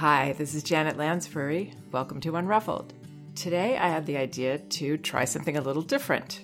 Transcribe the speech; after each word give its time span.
Hi, 0.00 0.32
this 0.32 0.54
is 0.54 0.62
Janet 0.62 0.96
Lansbury. 0.96 1.74
Welcome 1.92 2.22
to 2.22 2.32
Unruffled. 2.32 2.92
Today 3.34 3.76
I 3.76 3.88
had 3.88 4.06
the 4.06 4.16
idea 4.16 4.56
to 4.56 4.96
try 4.96 5.26
something 5.26 5.58
a 5.58 5.60
little 5.60 5.82
different. 5.82 6.40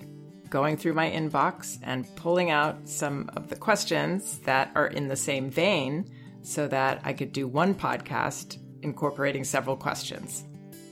Going 0.47 0.77
through 0.77 0.93
my 0.93 1.09
inbox 1.09 1.79
and 1.81 2.05
pulling 2.15 2.51
out 2.51 2.87
some 2.87 3.31
of 3.35 3.49
the 3.49 3.55
questions 3.55 4.37
that 4.41 4.69
are 4.75 4.85
in 4.85 5.07
the 5.07 5.15
same 5.15 5.49
vein 5.49 6.07
so 6.43 6.67
that 6.67 7.01
I 7.03 7.13
could 7.13 7.33
do 7.33 7.47
one 7.47 7.73
podcast 7.73 8.59
incorporating 8.83 9.43
several 9.43 9.75
questions. 9.75 10.45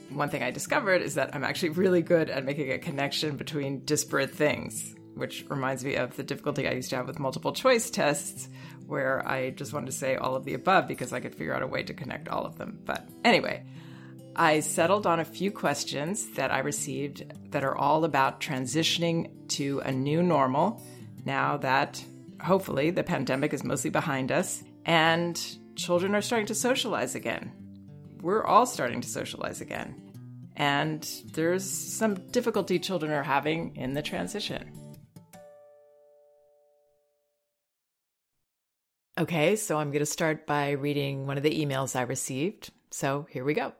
One 0.09 0.29
thing 0.29 0.41
I 0.41 0.49
discovered 0.49 1.03
is 1.03 1.13
that 1.13 1.35
I'm 1.35 1.43
actually 1.43 1.69
really 1.69 2.01
good 2.01 2.31
at 2.31 2.45
making 2.45 2.71
a 2.71 2.79
connection 2.79 3.37
between 3.37 3.85
disparate 3.85 4.31
things, 4.31 4.95
which 5.15 5.45
reminds 5.49 5.83
me 5.83 5.95
of 5.95 6.15
the 6.15 6.23
difficulty 6.23 6.67
I 6.67 6.73
used 6.73 6.89
to 6.91 6.97
have 6.97 7.07
with 7.07 7.19
multiple 7.19 7.53
choice 7.53 7.89
tests, 7.89 8.47
where 8.85 9.27
I 9.27 9.49
just 9.49 9.73
wanted 9.73 9.87
to 9.87 9.91
say 9.91 10.15
all 10.15 10.35
of 10.35 10.45
the 10.45 10.53
above 10.53 10.87
because 10.87 11.13
I 11.13 11.19
could 11.19 11.33
figure 11.33 11.53
out 11.53 11.63
a 11.63 11.67
way 11.67 11.83
to 11.83 11.93
connect 11.93 12.27
all 12.27 12.45
of 12.45 12.57
them. 12.57 12.79
But 12.85 13.07
anyway, 13.23 13.63
I 14.35 14.59
settled 14.59 15.07
on 15.07 15.19
a 15.19 15.25
few 15.25 15.51
questions 15.51 16.29
that 16.31 16.51
I 16.51 16.59
received 16.59 17.23
that 17.51 17.63
are 17.63 17.75
all 17.75 18.03
about 18.03 18.41
transitioning 18.41 19.47
to 19.49 19.79
a 19.79 19.91
new 19.91 20.21
normal 20.21 20.83
now 21.23 21.57
that 21.57 22.03
hopefully 22.41 22.91
the 22.91 23.03
pandemic 23.03 23.53
is 23.53 23.63
mostly 23.63 23.89
behind 23.89 24.31
us 24.31 24.63
and 24.85 25.41
children 25.75 26.13
are 26.15 26.21
starting 26.21 26.47
to 26.47 26.55
socialize 26.55 27.15
again. 27.15 27.51
We're 28.21 28.43
all 28.43 28.65
starting 28.65 29.01
to 29.01 29.07
socialize 29.07 29.61
again. 29.61 30.01
And 30.55 31.07
there's 31.33 31.69
some 31.69 32.15
difficulty 32.31 32.79
children 32.79 33.11
are 33.11 33.23
having 33.23 33.75
in 33.75 33.93
the 33.93 34.01
transition. 34.01 34.84
Okay, 39.17 39.55
so 39.55 39.77
I'm 39.77 39.91
going 39.91 40.01
to 40.01 40.05
start 40.05 40.45
by 40.45 40.71
reading 40.71 41.25
one 41.25 41.37
of 41.37 41.43
the 41.43 41.65
emails 41.65 41.95
I 41.95 42.01
received. 42.01 42.71
So 42.91 43.25
here 43.29 43.45
we 43.45 43.53
go. 43.53 43.71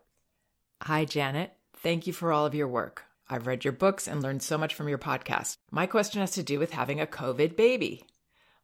Hi, 0.81 1.03
Janet. 1.03 1.52
Thank 1.73 2.08
you 2.08 2.14
for 2.14 2.31
all 2.31 2.45
of 2.45 2.55
your 2.55 2.69
work. 2.69 3.03
I've 3.30 3.45
read 3.45 3.66
your 3.66 3.73
books 3.73 4.08
and 4.08 4.23
learned 4.23 4.44
so 4.44 4.58
much 4.58 4.73
from 4.73 4.88
your 4.88 4.97
podcast. 4.97 5.58
My 5.72 5.88
question 5.88 6.22
has 6.22 6.31
to 6.31 6.44
do 6.44 6.58
with 6.58 6.72
having 6.72 7.02
a 7.02 7.05
COVID 7.05 7.58
baby. 7.58 8.05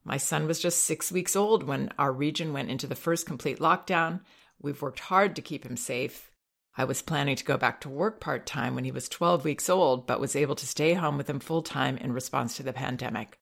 My 0.05 0.15
son 0.15 0.47
was 0.47 0.61
just 0.61 0.85
six 0.85 1.11
weeks 1.11 1.35
old 1.35 1.63
when 1.63 1.91
our 1.99 2.13
region 2.13 2.53
went 2.53 2.69
into 2.69 2.87
the 2.87 2.95
first 2.95 3.25
complete 3.25 3.59
lockdown. 3.59 4.21
We've 4.61 4.81
worked 4.81 5.01
hard 5.01 5.35
to 5.35 5.41
keep 5.41 5.65
him 5.65 5.75
safe. 5.75 6.31
I 6.77 6.85
was 6.85 7.01
planning 7.01 7.35
to 7.35 7.43
go 7.43 7.57
back 7.57 7.81
to 7.81 7.89
work 7.89 8.21
part 8.21 8.45
time 8.45 8.75
when 8.75 8.85
he 8.85 8.93
was 8.93 9.09
12 9.09 9.43
weeks 9.43 9.69
old, 9.69 10.07
but 10.07 10.21
was 10.21 10.37
able 10.37 10.55
to 10.55 10.65
stay 10.65 10.93
home 10.93 11.17
with 11.17 11.29
him 11.29 11.41
full 11.41 11.63
time 11.63 11.97
in 11.97 12.13
response 12.13 12.55
to 12.55 12.63
the 12.63 12.71
pandemic. 12.71 13.40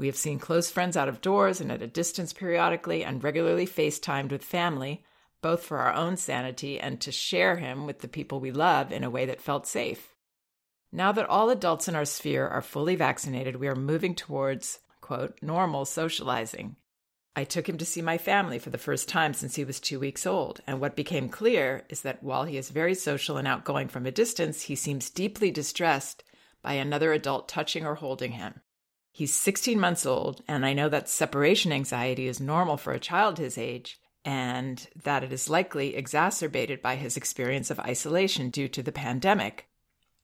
We 0.00 0.06
have 0.06 0.16
seen 0.16 0.38
close 0.38 0.70
friends 0.70 0.96
out 0.96 1.10
of 1.10 1.20
doors 1.20 1.60
and 1.60 1.70
at 1.70 1.82
a 1.82 1.86
distance 1.86 2.32
periodically 2.32 3.04
and 3.04 3.22
regularly 3.22 3.66
FaceTimed 3.66 4.30
with 4.30 4.42
family, 4.42 5.04
both 5.42 5.62
for 5.62 5.76
our 5.76 5.92
own 5.92 6.16
sanity 6.16 6.80
and 6.80 6.98
to 7.02 7.12
share 7.12 7.56
him 7.56 7.84
with 7.84 7.98
the 7.98 8.08
people 8.08 8.40
we 8.40 8.50
love 8.50 8.92
in 8.92 9.04
a 9.04 9.10
way 9.10 9.26
that 9.26 9.42
felt 9.42 9.66
safe. 9.66 10.14
Now 10.90 11.12
that 11.12 11.28
all 11.28 11.50
adults 11.50 11.86
in 11.86 11.94
our 11.94 12.06
sphere 12.06 12.48
are 12.48 12.62
fully 12.62 12.96
vaccinated, 12.96 13.56
we 13.56 13.68
are 13.68 13.76
moving 13.76 14.14
towards, 14.14 14.78
quote, 15.02 15.38
normal 15.42 15.84
socializing. 15.84 16.76
I 17.36 17.44
took 17.44 17.68
him 17.68 17.76
to 17.76 17.84
see 17.84 18.00
my 18.00 18.16
family 18.16 18.58
for 18.58 18.70
the 18.70 18.78
first 18.78 19.06
time 19.06 19.34
since 19.34 19.56
he 19.56 19.64
was 19.66 19.80
two 19.80 20.00
weeks 20.00 20.24
old, 20.24 20.62
and 20.66 20.80
what 20.80 20.96
became 20.96 21.28
clear 21.28 21.84
is 21.90 22.00
that 22.00 22.22
while 22.22 22.44
he 22.44 22.56
is 22.56 22.70
very 22.70 22.94
social 22.94 23.36
and 23.36 23.46
outgoing 23.46 23.88
from 23.88 24.06
a 24.06 24.10
distance, 24.10 24.62
he 24.62 24.76
seems 24.76 25.10
deeply 25.10 25.50
distressed 25.50 26.24
by 26.62 26.72
another 26.72 27.12
adult 27.12 27.50
touching 27.50 27.84
or 27.84 27.96
holding 27.96 28.32
him. 28.32 28.62
He's 29.12 29.34
16 29.34 29.78
months 29.78 30.06
old, 30.06 30.42
and 30.46 30.64
I 30.64 30.72
know 30.72 30.88
that 30.88 31.08
separation 31.08 31.72
anxiety 31.72 32.26
is 32.26 32.40
normal 32.40 32.76
for 32.76 32.92
a 32.92 33.00
child 33.00 33.38
his 33.38 33.58
age, 33.58 33.98
and 34.24 34.86
that 35.02 35.24
it 35.24 35.32
is 35.32 35.50
likely 35.50 35.96
exacerbated 35.96 36.80
by 36.80 36.96
his 36.96 37.16
experience 37.16 37.70
of 37.70 37.80
isolation 37.80 38.50
due 38.50 38.68
to 38.68 38.82
the 38.82 38.92
pandemic. 38.92 39.68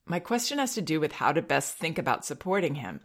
My 0.06 0.20
question 0.20 0.58
has 0.58 0.74
to 0.74 0.82
do 0.82 1.00
with 1.00 1.12
how 1.12 1.32
to 1.32 1.42
best 1.42 1.76
think 1.76 1.98
about 1.98 2.24
supporting 2.24 2.76
him. 2.76 3.00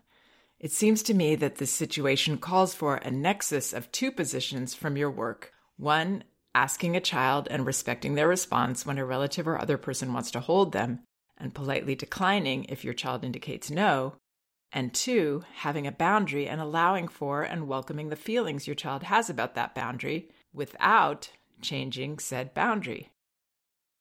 It 0.60 0.72
seems 0.72 1.02
to 1.04 1.16
me 1.16 1.36
that 1.36 1.56
this 1.56 1.72
situation 1.72 2.38
calls 2.38 2.76
for 2.76 2.98
a 2.98 3.10
nexus 3.10 3.74
of 3.74 3.92
two 3.92 4.12
positions 4.12 4.76
from 4.76 4.96
your 4.96 5.10
work 5.10 5.52
one, 5.78 6.24
asking 6.54 6.96
a 6.96 7.02
child 7.02 7.48
and 7.50 7.66
respecting 7.66 8.14
their 8.14 8.28
response 8.28 8.86
when 8.86 9.00
a 9.00 9.06
relative 9.06 9.48
or 9.48 9.60
other 9.60 9.80
person 9.80 10.14
wants 10.14 10.30
to 10.32 10.40
hold 10.40 10.74
them, 10.74 11.00
and 11.40 11.56
politely 11.56 11.96
declining 11.96 12.66
if 12.66 12.84
your 12.86 12.94
child 12.94 13.24
indicates 13.24 13.72
no, 13.72 14.14
and 14.74 14.94
two, 14.94 15.44
having 15.56 15.86
a 15.86 15.92
boundary 15.92 16.48
and 16.48 16.62
allowing 16.62 17.08
for 17.08 17.44
and 17.44 17.68
welcoming 17.68 18.10
the 18.10 18.16
feelings 18.16 18.68
your 18.68 18.76
child 18.76 19.04
has 19.04 19.30
about 19.30 19.56
that 19.56 19.76
boundary 19.76 20.30
without 20.54 21.32
changing 21.62 22.20
said 22.20 22.54
boundary. 22.54 23.12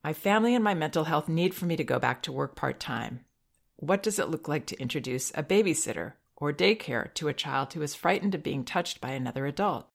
My 0.05 0.13
family 0.13 0.55
and 0.55 0.65
my 0.65 0.75
mental 0.75 1.05
health 1.05 1.29
need 1.29 1.55
for 1.55 1.67
me 1.67 1.77
to 1.77 1.85
go 1.85 1.99
back 1.99 2.23
to 2.23 2.33
work 2.33 2.55
part 2.57 2.81
time. 2.81 3.25
What 3.77 4.03
does 4.03 4.19
it 4.19 4.29
look 4.29 4.49
like 4.49 4.67
to 4.67 4.81
introduce 4.81 5.31
a 5.31 5.43
babysitter 5.43 6.15
or 6.37 6.53
daycare 6.53 7.13
to 7.15 7.29
a 7.29 7.35
child 7.35 7.73
who 7.73 7.83
is 7.83 7.95
frightened 7.95 8.35
of 8.35 8.43
being 8.43 8.65
touched 8.65 9.01
by 9.01 9.11
another 9.11 9.47
adult? 9.47 9.89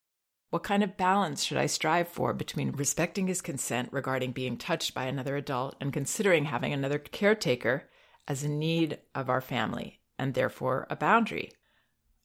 What 0.49 0.63
kind 0.63 0.83
of 0.83 0.97
balance 0.97 1.43
should 1.43 1.57
I 1.57 1.65
strive 1.65 2.07
for 2.07 2.33
between 2.33 2.71
respecting 2.71 3.27
his 3.27 3.41
consent 3.41 3.89
regarding 3.91 4.31
being 4.31 4.57
touched 4.57 4.93
by 4.93 5.05
another 5.05 5.35
adult 5.37 5.75
and 5.81 5.91
considering 5.91 6.45
having 6.45 6.71
another 6.71 6.99
caretaker 6.99 7.89
as 8.27 8.43
a 8.43 8.49
need 8.49 8.99
of 9.13 9.29
our 9.29 9.41
family 9.41 9.99
and 10.17 10.33
therefore 10.33 10.87
a 10.89 10.95
boundary. 10.95 11.51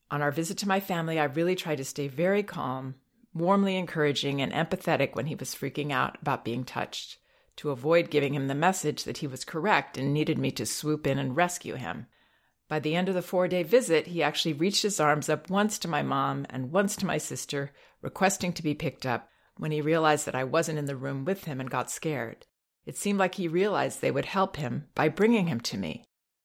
On 0.09 0.21
our 0.21 0.31
visit 0.31 0.57
to 0.59 0.67
my 0.67 0.79
family, 0.79 1.19
I 1.19 1.25
really 1.25 1.55
tried 1.55 1.77
to 1.77 1.85
stay 1.85 2.07
very 2.07 2.43
calm, 2.43 2.95
warmly 3.33 3.77
encouraging, 3.77 4.41
and 4.41 4.51
empathetic 4.51 5.15
when 5.15 5.27
he 5.27 5.35
was 5.35 5.55
freaking 5.55 5.91
out 5.91 6.17
about 6.21 6.43
being 6.43 6.65
touched, 6.65 7.17
to 7.55 7.71
avoid 7.71 8.09
giving 8.09 8.33
him 8.33 8.47
the 8.47 8.55
message 8.55 9.03
that 9.05 9.19
he 9.19 9.27
was 9.27 9.45
correct 9.45 9.97
and 9.97 10.13
needed 10.13 10.37
me 10.37 10.51
to 10.51 10.65
swoop 10.65 11.07
in 11.07 11.17
and 11.17 11.35
rescue 11.35 11.75
him. 11.75 12.07
By 12.67 12.79
the 12.79 12.95
end 12.95 13.09
of 13.09 13.15
the 13.15 13.21
four 13.21 13.47
day 13.47 13.63
visit, 13.63 14.07
he 14.07 14.23
actually 14.23 14.53
reached 14.53 14.83
his 14.83 14.99
arms 14.99 15.29
up 15.29 15.49
once 15.49 15.77
to 15.79 15.87
my 15.87 16.01
mom 16.01 16.45
and 16.49 16.71
once 16.71 16.95
to 16.97 17.05
my 17.05 17.17
sister, 17.17 17.71
requesting 18.01 18.53
to 18.53 18.63
be 18.63 18.73
picked 18.73 19.05
up 19.05 19.29
when 19.57 19.71
he 19.71 19.81
realized 19.81 20.25
that 20.25 20.35
I 20.35 20.43
wasn't 20.43 20.79
in 20.79 20.85
the 20.85 20.95
room 20.95 21.23
with 21.25 21.43
him 21.43 21.59
and 21.59 21.69
got 21.69 21.91
scared. 21.91 22.47
It 22.85 22.97
seemed 22.97 23.19
like 23.19 23.35
he 23.35 23.47
realized 23.47 24.01
they 24.01 24.11
would 24.11 24.25
help 24.25 24.57
him 24.57 24.87
by 24.95 25.09
bringing 25.09 25.47
him 25.47 25.59
to 25.61 25.77
me. 25.77 26.03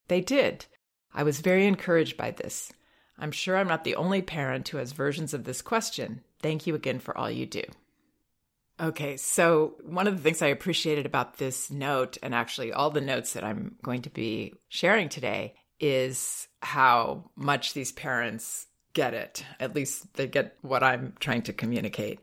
They 0.09 0.21
did, 0.21 0.67
I 1.16 1.22
was 1.22 1.41
very 1.41 1.66
encouraged 1.66 2.19
by 2.19 2.31
this. 2.31 2.71
I'm 3.19 3.32
sure 3.32 3.56
I'm 3.56 3.66
not 3.66 3.84
the 3.84 3.97
only 3.97 4.21
parent 4.21 4.69
who 4.69 4.77
has 4.77 4.93
versions 4.93 5.32
of 5.32 5.44
this 5.44 5.62
question. 5.62 6.21
Thank 6.41 6.66
you 6.66 6.75
again 6.75 6.99
for 6.99 7.16
all 7.16 7.31
you 7.31 7.47
do. 7.47 7.62
Okay, 8.78 9.16
so 9.16 9.77
one 9.82 10.06
of 10.06 10.15
the 10.15 10.22
things 10.22 10.43
I 10.43 10.49
appreciated 10.49 11.06
about 11.06 11.38
this 11.38 11.71
note, 11.71 12.19
and 12.22 12.34
actually 12.34 12.75
all 12.75 12.91
the 12.91 13.00
notes 13.00 13.32
that 13.32 13.43
I'm 13.43 13.77
going 13.82 14.03
to 14.03 14.10
be 14.10 14.53
sharing 14.69 15.09
today, 15.09 15.54
is 15.81 16.47
how 16.60 17.31
much 17.34 17.72
these 17.72 17.93
parents 17.93 18.66
get 18.93 19.15
it. 19.15 19.43
At 19.59 19.75
least 19.75 20.12
they 20.15 20.27
get 20.27 20.59
what 20.60 20.83
I'm 20.83 21.15
trying 21.19 21.43
to 21.43 21.54
communicate. 21.54 22.21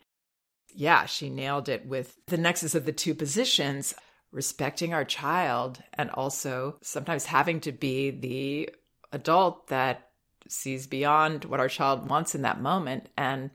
Yeah, 0.75 1.05
she 1.05 1.31
nailed 1.31 1.69
it 1.69 1.87
with 1.87 2.15
the 2.27 2.37
nexus 2.37 2.75
of 2.75 2.85
the 2.85 2.91
two 2.91 3.15
positions 3.15 3.95
respecting 4.31 4.93
our 4.93 5.05
child 5.05 5.81
and 5.93 6.09
also 6.11 6.77
sometimes 6.81 7.25
having 7.25 7.59
to 7.61 7.71
be 7.71 8.09
the 8.09 8.69
adult 9.13 9.68
that 9.68 10.09
sees 10.50 10.88
beyond 10.88 11.46
what 11.46 11.59
our 11.59 11.69
child 11.69 12.09
wants 12.09 12.35
in 12.35 12.41
that 12.41 12.62
moment 12.62 13.07
and 13.18 13.51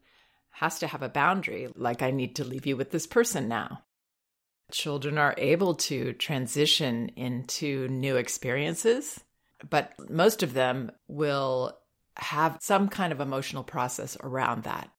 has 0.51 0.79
to 0.79 0.87
have 0.87 1.03
a 1.03 1.09
boundary 1.09 1.69
like 1.77 2.03
I 2.03 2.11
need 2.11 2.37
to 2.37 2.45
leave 2.45 2.67
you 2.67 2.77
with 2.77 2.91
this 2.91 3.07
person 3.07 3.49
now. 3.49 3.83
Children 4.73 5.19
are 5.19 5.35
able 5.39 5.75
to 5.75 6.13
transition 6.15 7.11
into 7.17 7.89
new 7.89 8.17
experiences, 8.17 9.21
but 9.69 9.93
most 10.11 10.43
of 10.43 10.55
them 10.55 10.91
will 11.07 11.79
have 12.17 12.59
some 12.61 12.89
kind 12.89 13.13
of 13.13 13.21
emotional 13.21 13.65
process 13.65 14.17
around 14.23 14.65
that. 14.65 14.91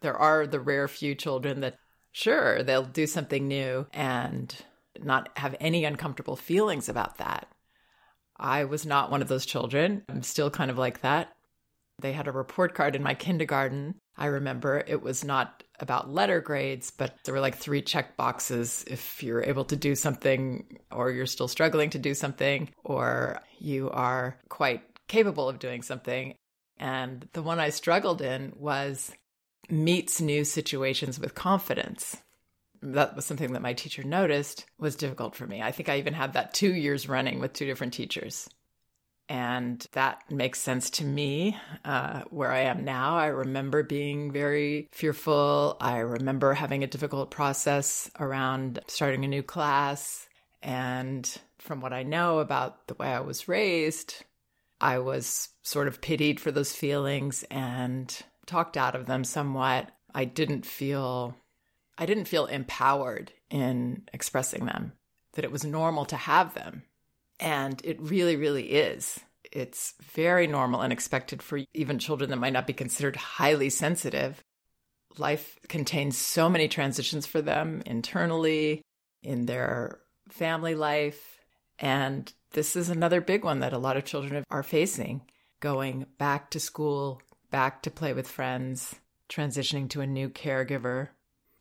There 0.00 0.16
are 0.16 0.46
the 0.46 0.60
rare 0.60 0.88
few 0.88 1.14
children 1.14 1.60
that, 1.60 1.76
sure, 2.12 2.62
they'll 2.62 2.84
do 2.84 3.06
something 3.06 3.46
new 3.46 3.86
and 3.92 4.54
not 5.02 5.28
have 5.36 5.54
any 5.60 5.84
uncomfortable 5.84 6.36
feelings 6.36 6.88
about 6.88 7.18
that. 7.18 7.48
I 8.38 8.64
was 8.64 8.86
not 8.86 9.10
one 9.10 9.22
of 9.22 9.28
those 9.28 9.46
children. 9.46 10.02
I'm 10.08 10.22
still 10.22 10.50
kind 10.50 10.70
of 10.70 10.78
like 10.78 11.00
that. 11.00 11.32
They 11.98 12.12
had 12.12 12.28
a 12.28 12.32
report 12.32 12.74
card 12.74 12.94
in 12.94 13.02
my 13.02 13.14
kindergarten. 13.14 13.94
I 14.18 14.26
remember 14.26 14.82
it 14.86 15.02
was 15.02 15.24
not 15.24 15.62
about 15.80 16.10
letter 16.12 16.40
grades, 16.40 16.90
but 16.90 17.14
there 17.24 17.34
were 17.34 17.40
like 17.40 17.56
three 17.56 17.82
check 17.82 18.16
boxes 18.16 18.84
if 18.86 19.22
you're 19.22 19.42
able 19.42 19.64
to 19.66 19.76
do 19.76 19.94
something 19.94 20.78
or 20.90 21.10
you're 21.10 21.26
still 21.26 21.48
struggling 21.48 21.90
to 21.90 21.98
do 21.98 22.14
something 22.14 22.70
or 22.84 23.40
you 23.58 23.90
are 23.90 24.38
quite 24.48 24.82
capable 25.08 25.48
of 25.48 25.58
doing 25.58 25.82
something. 25.82 26.34
And 26.78 27.28
the 27.32 27.42
one 27.42 27.58
I 27.58 27.70
struggled 27.70 28.20
in 28.20 28.52
was 28.56 29.12
meets 29.70 30.20
new 30.20 30.44
situations 30.44 31.18
with 31.18 31.34
confidence 31.34 32.16
that 32.82 33.16
was 33.16 33.24
something 33.24 33.52
that 33.52 33.62
my 33.62 33.72
teacher 33.72 34.02
noticed 34.02 34.66
was 34.78 34.96
difficult 34.96 35.34
for 35.34 35.46
me. 35.46 35.62
I 35.62 35.72
think 35.72 35.88
I 35.88 35.98
even 35.98 36.14
had 36.14 36.34
that 36.34 36.54
two 36.54 36.74
years 36.74 37.08
running 37.08 37.40
with 37.40 37.52
two 37.52 37.66
different 37.66 37.92
teachers. 37.92 38.48
And 39.28 39.84
that 39.92 40.30
makes 40.30 40.60
sense 40.60 40.88
to 40.90 41.04
me 41.04 41.56
uh, 41.84 42.22
where 42.30 42.52
I 42.52 42.60
am 42.60 42.84
now. 42.84 43.16
I 43.16 43.26
remember 43.26 43.82
being 43.82 44.30
very 44.30 44.88
fearful. 44.92 45.76
I 45.80 45.98
remember 45.98 46.52
having 46.52 46.84
a 46.84 46.88
difficult 46.88 47.30
process 47.30 48.08
around 48.20 48.78
starting 48.86 49.24
a 49.24 49.28
new 49.28 49.42
class. 49.42 50.28
And 50.62 51.28
from 51.58 51.80
what 51.80 51.92
I 51.92 52.04
know 52.04 52.38
about 52.38 52.86
the 52.86 52.94
way 52.94 53.08
I 53.08 53.20
was 53.20 53.48
raised, 53.48 54.22
I 54.80 54.98
was 54.98 55.48
sort 55.62 55.88
of 55.88 56.00
pitied 56.00 56.38
for 56.38 56.52
those 56.52 56.72
feelings 56.72 57.44
and 57.50 58.16
talked 58.46 58.76
out 58.76 58.94
of 58.94 59.06
them 59.06 59.24
somewhat. 59.24 59.90
I 60.14 60.24
didn't 60.24 60.64
feel 60.64 61.36
I 61.98 62.06
didn't 62.06 62.26
feel 62.26 62.46
empowered 62.46 63.32
in 63.50 64.02
expressing 64.12 64.66
them, 64.66 64.92
that 65.32 65.44
it 65.44 65.52
was 65.52 65.64
normal 65.64 66.04
to 66.06 66.16
have 66.16 66.54
them. 66.54 66.82
And 67.40 67.80
it 67.84 68.00
really, 68.00 68.36
really 68.36 68.72
is. 68.72 69.20
It's 69.52 69.94
very 70.02 70.46
normal 70.46 70.82
and 70.82 70.92
expected 70.92 71.42
for 71.42 71.60
even 71.74 71.98
children 71.98 72.30
that 72.30 72.36
might 72.36 72.52
not 72.52 72.66
be 72.66 72.72
considered 72.72 73.16
highly 73.16 73.70
sensitive. 73.70 74.42
Life 75.18 75.58
contains 75.68 76.18
so 76.18 76.48
many 76.48 76.68
transitions 76.68 77.26
for 77.26 77.40
them 77.40 77.82
internally, 77.86 78.82
in 79.22 79.46
their 79.46 80.00
family 80.28 80.74
life. 80.74 81.40
And 81.78 82.32
this 82.52 82.76
is 82.76 82.90
another 82.90 83.20
big 83.20 83.44
one 83.44 83.60
that 83.60 83.72
a 83.72 83.78
lot 83.78 83.96
of 83.96 84.04
children 84.04 84.44
are 84.50 84.62
facing 84.62 85.22
going 85.60 86.06
back 86.18 86.50
to 86.50 86.60
school, 86.60 87.20
back 87.50 87.82
to 87.82 87.90
play 87.90 88.12
with 88.12 88.28
friends, 88.28 88.94
transitioning 89.28 89.88
to 89.90 90.00
a 90.00 90.06
new 90.06 90.28
caregiver, 90.28 91.08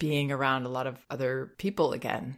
being 0.06 0.31
around 0.31 0.66
a 0.66 0.69
lot 0.69 0.86
of 0.86 1.04
other 1.10 1.52
people 1.57 1.92
again. 1.92 2.38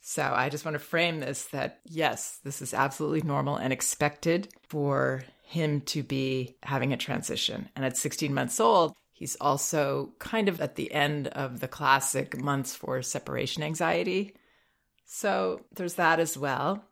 So 0.00 0.22
I 0.34 0.48
just 0.48 0.64
want 0.64 0.74
to 0.74 0.80
frame 0.80 1.20
this 1.20 1.44
that 1.46 1.78
yes, 1.84 2.40
this 2.42 2.60
is 2.60 2.74
absolutely 2.74 3.22
normal 3.22 3.56
and 3.56 3.72
expected 3.72 4.48
for 4.68 5.22
him 5.44 5.82
to 5.82 6.02
be 6.02 6.56
having 6.64 6.92
a 6.92 6.96
transition. 6.96 7.68
And 7.76 7.84
at 7.84 7.96
16 7.96 8.34
months 8.34 8.58
old, 8.58 8.94
he's 9.12 9.36
also 9.36 10.12
kind 10.18 10.48
of 10.48 10.60
at 10.60 10.74
the 10.74 10.92
end 10.92 11.28
of 11.28 11.60
the 11.60 11.68
classic 11.68 12.36
months 12.36 12.74
for 12.74 13.00
separation 13.00 13.62
anxiety. 13.62 14.34
So 15.04 15.60
there's 15.72 15.94
that 15.94 16.18
as 16.18 16.36
well. 16.36 16.84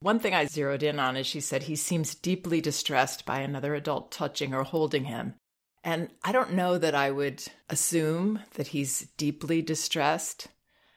One 0.00 0.18
thing 0.18 0.32
I 0.32 0.46
zeroed 0.46 0.82
in 0.82 0.98
on 0.98 1.18
is 1.18 1.26
she 1.26 1.40
said 1.40 1.64
he 1.64 1.76
seems 1.76 2.14
deeply 2.14 2.62
distressed 2.62 3.26
by 3.26 3.40
another 3.40 3.74
adult 3.74 4.12
touching 4.12 4.54
or 4.54 4.62
holding 4.62 5.04
him. 5.04 5.34
And 5.82 6.10
I 6.22 6.32
don't 6.32 6.54
know 6.54 6.76
that 6.78 6.94
I 6.94 7.10
would 7.10 7.42
assume 7.68 8.40
that 8.54 8.68
he's 8.68 9.08
deeply 9.16 9.62
distressed. 9.62 10.48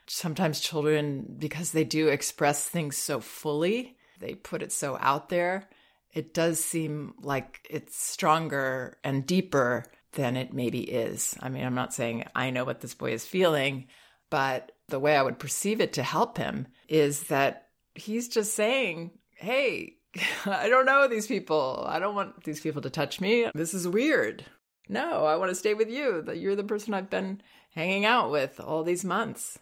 Sometimes 0.07 0.59
children, 0.59 1.35
because 1.37 1.71
they 1.71 1.85
do 1.85 2.09
express 2.09 2.67
things 2.67 2.97
so 2.97 3.19
fully, 3.19 3.95
they 4.19 4.35
put 4.35 4.61
it 4.61 4.71
so 4.71 4.97
out 4.99 5.29
there, 5.29 5.69
it 6.13 6.33
does 6.33 6.63
seem 6.63 7.13
like 7.21 7.65
it's 7.69 7.95
stronger 7.95 8.97
and 9.03 9.25
deeper 9.25 9.85
than 10.13 10.37
it 10.37 10.53
maybe 10.53 10.81
is. 10.81 11.35
I 11.39 11.49
mean, 11.49 11.63
I'm 11.63 11.75
not 11.75 11.93
saying 11.93 12.25
I 12.35 12.49
know 12.51 12.65
what 12.65 12.81
this 12.81 12.93
boy 12.93 13.13
is 13.13 13.25
feeling, 13.25 13.87
but 14.29 14.71
the 14.89 14.99
way 14.99 15.15
I 15.15 15.23
would 15.23 15.39
perceive 15.39 15.81
it 15.81 15.93
to 15.93 16.03
help 16.03 16.37
him 16.37 16.67
is 16.87 17.23
that 17.23 17.69
he's 17.95 18.27
just 18.27 18.53
saying, 18.53 19.11
Hey, 19.35 19.95
I 20.45 20.69
don't 20.69 20.85
know 20.85 21.07
these 21.07 21.27
people. 21.27 21.83
I 21.87 21.99
don't 21.99 22.15
want 22.15 22.43
these 22.43 22.61
people 22.61 22.81
to 22.83 22.89
touch 22.89 23.19
me. 23.19 23.49
This 23.55 23.73
is 23.73 23.87
weird. 23.87 24.45
No, 24.89 25.25
I 25.25 25.35
want 25.37 25.49
to 25.49 25.55
stay 25.55 25.73
with 25.73 25.89
you. 25.89 26.21
That 26.21 26.37
you're 26.37 26.55
the 26.55 26.63
person 26.63 26.93
I've 26.93 27.09
been 27.09 27.41
hanging 27.73 28.05
out 28.05 28.31
with 28.31 28.59
all 28.59 28.83
these 28.83 29.05
months. 29.05 29.59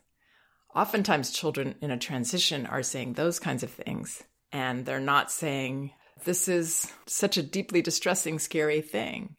Oftentimes, 0.75 1.31
children 1.31 1.75
in 1.81 1.91
a 1.91 1.97
transition 1.97 2.65
are 2.65 2.83
saying 2.83 3.13
those 3.13 3.39
kinds 3.39 3.61
of 3.63 3.69
things, 3.69 4.23
and 4.51 4.85
they're 4.85 4.99
not 4.99 5.31
saying, 5.31 5.91
This 6.23 6.47
is 6.47 6.91
such 7.05 7.37
a 7.37 7.43
deeply 7.43 7.81
distressing, 7.81 8.39
scary 8.39 8.81
thing. 8.81 9.35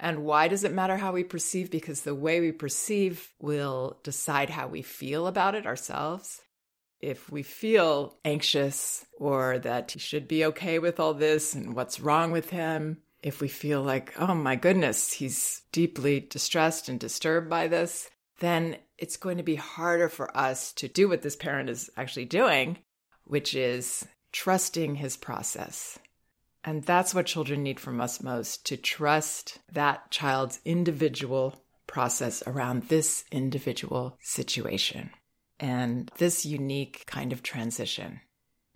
And 0.00 0.24
why 0.24 0.46
does 0.46 0.62
it 0.62 0.72
matter 0.72 0.96
how 0.96 1.12
we 1.12 1.24
perceive? 1.24 1.70
Because 1.70 2.02
the 2.02 2.14
way 2.14 2.40
we 2.40 2.52
perceive 2.52 3.32
will 3.40 3.98
decide 4.04 4.48
how 4.48 4.68
we 4.68 4.82
feel 4.82 5.26
about 5.26 5.56
it 5.56 5.66
ourselves. 5.66 6.40
If 7.00 7.30
we 7.30 7.42
feel 7.42 8.18
anxious 8.24 9.04
or 9.18 9.58
that 9.60 9.92
he 9.92 9.98
should 9.98 10.28
be 10.28 10.44
okay 10.46 10.78
with 10.78 11.00
all 11.00 11.14
this 11.14 11.54
and 11.54 11.74
what's 11.74 12.00
wrong 12.00 12.30
with 12.30 12.50
him, 12.50 12.98
if 13.22 13.40
we 13.40 13.48
feel 13.48 13.82
like, 13.82 14.14
oh 14.18 14.34
my 14.34 14.56
goodness, 14.56 15.12
he's 15.12 15.62
deeply 15.72 16.20
distressed 16.20 16.88
and 16.88 17.00
disturbed 17.00 17.50
by 17.50 17.68
this, 17.68 18.10
then 18.40 18.76
it's 18.96 19.16
going 19.16 19.36
to 19.36 19.42
be 19.42 19.56
harder 19.56 20.08
for 20.08 20.36
us 20.36 20.72
to 20.74 20.88
do 20.88 21.08
what 21.08 21.22
this 21.22 21.36
parent 21.36 21.68
is 21.68 21.90
actually 21.96 22.24
doing, 22.24 22.78
which 23.24 23.54
is 23.54 24.06
trusting 24.32 24.96
his 24.96 25.16
process. 25.16 25.98
And 26.64 26.84
that's 26.84 27.14
what 27.14 27.26
children 27.26 27.62
need 27.62 27.80
from 27.80 28.00
us 28.00 28.22
most 28.22 28.66
to 28.66 28.76
trust 28.76 29.58
that 29.72 30.10
child's 30.10 30.60
individual 30.64 31.62
process 31.86 32.42
around 32.46 32.82
this 32.84 33.24
individual 33.32 34.18
situation 34.20 35.10
and 35.58 36.10
this 36.18 36.44
unique 36.44 37.04
kind 37.06 37.32
of 37.32 37.42
transition. 37.42 38.20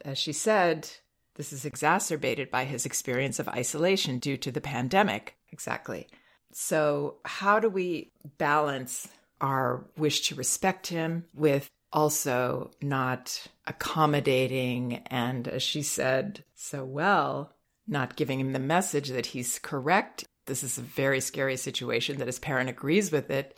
As 0.05 0.19
she 0.19 0.33
said, 0.33 0.89
this 1.35 1.53
is 1.53 1.65
exacerbated 1.65 2.51
by 2.51 2.65
his 2.65 2.85
experience 2.85 3.39
of 3.39 3.49
isolation 3.49 4.19
due 4.19 4.37
to 4.39 4.51
the 4.51 4.61
pandemic. 4.61 5.37
Exactly. 5.51 6.09
So, 6.53 7.17
how 7.25 7.59
do 7.59 7.69
we 7.69 8.13
balance 8.39 9.09
our 9.41 9.85
wish 9.97 10.29
to 10.29 10.35
respect 10.35 10.87
him 10.87 11.25
with 11.35 11.71
also 11.93 12.71
not 12.83 13.47
accommodating 13.67 15.03
and, 15.07 15.49
as 15.49 15.63
she 15.63 15.83
said 15.83 16.45
so 16.55 16.85
well, 16.85 17.55
not 17.87 18.17
giving 18.17 18.39
him 18.39 18.53
the 18.53 18.59
message 18.59 19.09
that 19.09 19.27
he's 19.27 19.59
correct? 19.59 20.25
This 20.47 20.63
is 20.63 20.77
a 20.77 20.83
very 20.83 21.21
scary 21.21 21.57
situation 21.57 22.19
that 22.19 22.27
his 22.27 22.39
parent 22.39 22.69
agrees 22.69 23.11
with 23.11 23.31
it 23.31 23.57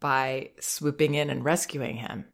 by 0.00 0.50
swooping 0.58 1.14
in 1.14 1.30
and 1.30 1.44
rescuing 1.44 1.96
him. 1.96 2.26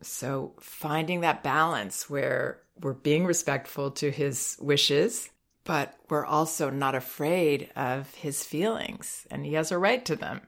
So, 0.00 0.54
finding 0.60 1.20
that 1.20 1.42
balance 1.42 2.08
where 2.08 2.61
we're 2.80 2.94
being 2.94 3.24
respectful 3.24 3.90
to 3.92 4.10
his 4.10 4.56
wishes, 4.60 5.30
but 5.64 5.94
we're 6.08 6.24
also 6.24 6.70
not 6.70 6.94
afraid 6.94 7.70
of 7.76 8.12
his 8.14 8.44
feelings, 8.44 9.26
and 9.30 9.46
he 9.46 9.54
has 9.54 9.70
a 9.70 9.78
right 9.78 10.04
to 10.04 10.16
them. 10.16 10.40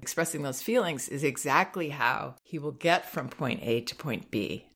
Expressing 0.00 0.42
those 0.42 0.62
feelings 0.62 1.08
is 1.08 1.24
exactly 1.24 1.88
how 1.88 2.36
he 2.42 2.58
will 2.58 2.72
get 2.72 3.10
from 3.10 3.28
point 3.28 3.60
A 3.62 3.80
to 3.82 3.94
point 3.94 4.30
B. 4.30 4.68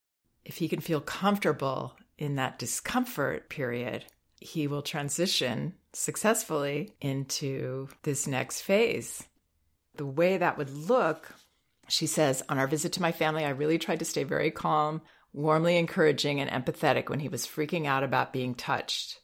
If 0.44 0.56
he 0.56 0.68
can 0.68 0.80
feel 0.80 1.00
comfortable 1.00 1.96
in 2.18 2.36
that 2.36 2.58
discomfort 2.58 3.48
period, 3.48 4.06
he 4.40 4.66
will 4.66 4.82
transition 4.82 5.74
successfully 5.92 6.94
into 7.00 7.88
this 8.02 8.26
next 8.26 8.62
phase. 8.62 9.24
The 9.96 10.06
way 10.06 10.38
that 10.38 10.56
would 10.56 10.70
look, 10.70 11.34
she 11.88 12.06
says, 12.06 12.42
on 12.48 12.58
our 12.58 12.66
visit 12.66 12.92
to 12.94 13.02
my 13.02 13.12
family, 13.12 13.44
I 13.44 13.50
really 13.50 13.78
tried 13.78 13.98
to 13.98 14.04
stay 14.04 14.24
very 14.24 14.50
calm 14.50 15.02
warmly 15.32 15.76
encouraging 15.76 16.40
and 16.40 16.50
empathetic 16.50 17.08
when 17.08 17.20
he 17.20 17.28
was 17.28 17.46
freaking 17.46 17.86
out 17.86 18.02
about 18.02 18.32
being 18.32 18.54
touched. 18.54 19.20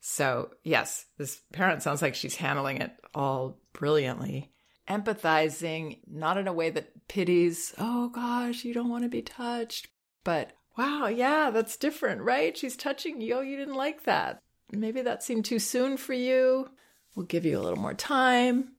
So, 0.00 0.50
yes, 0.62 1.04
this 1.18 1.40
parent 1.52 1.82
sounds 1.82 2.02
like 2.02 2.14
she's 2.14 2.36
handling 2.36 2.78
it 2.78 2.92
all 3.14 3.60
brilliantly. 3.72 4.52
Empathizing, 4.88 5.98
not 6.06 6.38
in 6.38 6.48
a 6.48 6.52
way 6.52 6.70
that 6.70 7.06
pities, 7.06 7.74
oh 7.78 8.08
gosh, 8.08 8.64
you 8.64 8.72
don't 8.72 8.88
want 8.88 9.04
to 9.04 9.10
be 9.10 9.22
touched, 9.22 9.88
but 10.24 10.52
wow, 10.76 11.06
yeah, 11.06 11.50
that's 11.50 11.76
different, 11.76 12.22
right? 12.22 12.56
She's 12.56 12.76
touching 12.76 13.20
you. 13.20 13.34
Oh, 13.34 13.40
you 13.40 13.56
didn't 13.56 13.74
like 13.74 14.04
that. 14.04 14.40
Maybe 14.72 15.02
that 15.02 15.22
seemed 15.22 15.44
too 15.44 15.58
soon 15.58 15.96
for 15.96 16.14
you. 16.14 16.70
We'll 17.14 17.26
give 17.26 17.44
you 17.44 17.58
a 17.58 17.60
little 17.60 17.78
more 17.78 17.94
time. 17.94 18.72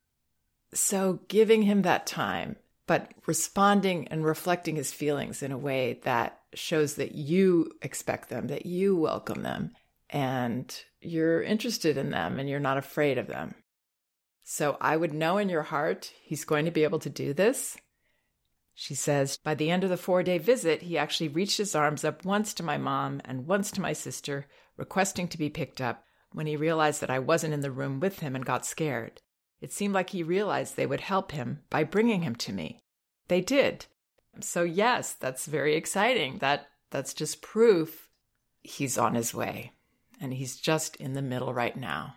So, 0.74 1.20
giving 1.28 1.64
him 1.64 1.82
that 1.82 2.08
time, 2.08 2.56
but 2.88 3.12
responding 3.26 4.08
and 4.08 4.26
reflecting 4.26 4.78
his 4.78 4.94
feelings 4.94 5.44
in 5.44 5.52
a 5.52 5.58
way 5.58 6.00
that 6.04 6.41
shows 6.54 6.96
that 6.96 7.14
you 7.14 7.72
expect 7.82 8.30
them, 8.30 8.48
that 8.48 8.66
you 8.66 8.96
welcome 8.96 9.44
them, 9.44 9.72
and 10.10 10.84
you're 11.00 11.42
interested 11.42 11.98
in 11.98 12.12
them 12.12 12.40
and 12.40 12.50
you're 12.50 12.60
not 12.60 12.78
afraid 12.78 13.18
of 13.18 13.28
them. 13.28 13.56
So 14.44 14.78
I 14.82 14.98
would 14.98 15.14
know 15.14 15.38
in 15.38 15.50
your 15.50 15.64
heart 15.64 16.12
he's 16.22 16.46
going 16.46 16.66
to 16.66 16.72
be 16.72 16.84
able 16.84 17.00
to 17.00 17.10
do 17.10 17.34
this. 17.34 17.78
She 18.74 18.96
says, 18.96 19.38
by 19.38 19.56
the 19.56 19.70
end 19.70 19.84
of 19.84 19.90
the 19.90 19.98
four 19.98 20.24
day 20.24 20.38
visit, 20.38 20.82
he 20.82 20.98
actually 20.98 21.30
reached 21.30 21.58
his 21.58 21.76
arms 21.76 22.04
up 22.04 22.26
once 22.26 22.54
to 22.56 22.64
my 22.64 22.78
mom 22.78 23.22
and 23.26 23.48
once 23.48 23.72
to 23.72 23.82
my 23.82 23.94
sister, 23.94 24.48
requesting 24.78 25.28
to 25.30 25.38
be 25.38 25.50
picked 25.50 25.80
up 25.80 26.04
when 26.34 26.48
he 26.48 26.56
realized 26.56 27.02
that 27.02 27.10
I 27.10 27.20
wasn't 27.20 27.54
in 27.54 27.60
the 27.60 27.72
room 27.72 28.00
with 28.00 28.20
him 28.20 28.36
and 28.36 28.46
got 28.46 28.66
scared. 28.66 29.22
It 29.60 29.72
seemed 29.72 29.94
like 29.94 30.10
he 30.10 30.24
realized 30.24 30.76
they 30.76 30.88
would 30.88 31.02
help 31.02 31.32
him 31.32 31.62
by 31.70 31.84
bringing 31.84 32.24
him 32.24 32.36
to 32.38 32.54
me. 32.54 32.84
They 33.28 33.42
did. 33.42 33.86
So 34.40 34.64
yes, 34.64 35.14
that's 35.14 35.46
very 35.46 35.76
exciting. 35.76 36.38
That 36.40 36.68
that's 36.90 37.14
just 37.14 37.42
proof 37.42 38.10
he's 38.62 38.98
on 38.98 39.16
his 39.16 39.34
way 39.34 39.72
and 40.20 40.34
he's 40.34 40.58
just 40.58 40.96
in 40.98 41.14
the 41.14 41.22
middle 41.22 41.54
right 41.54 41.76
now. 41.76 42.16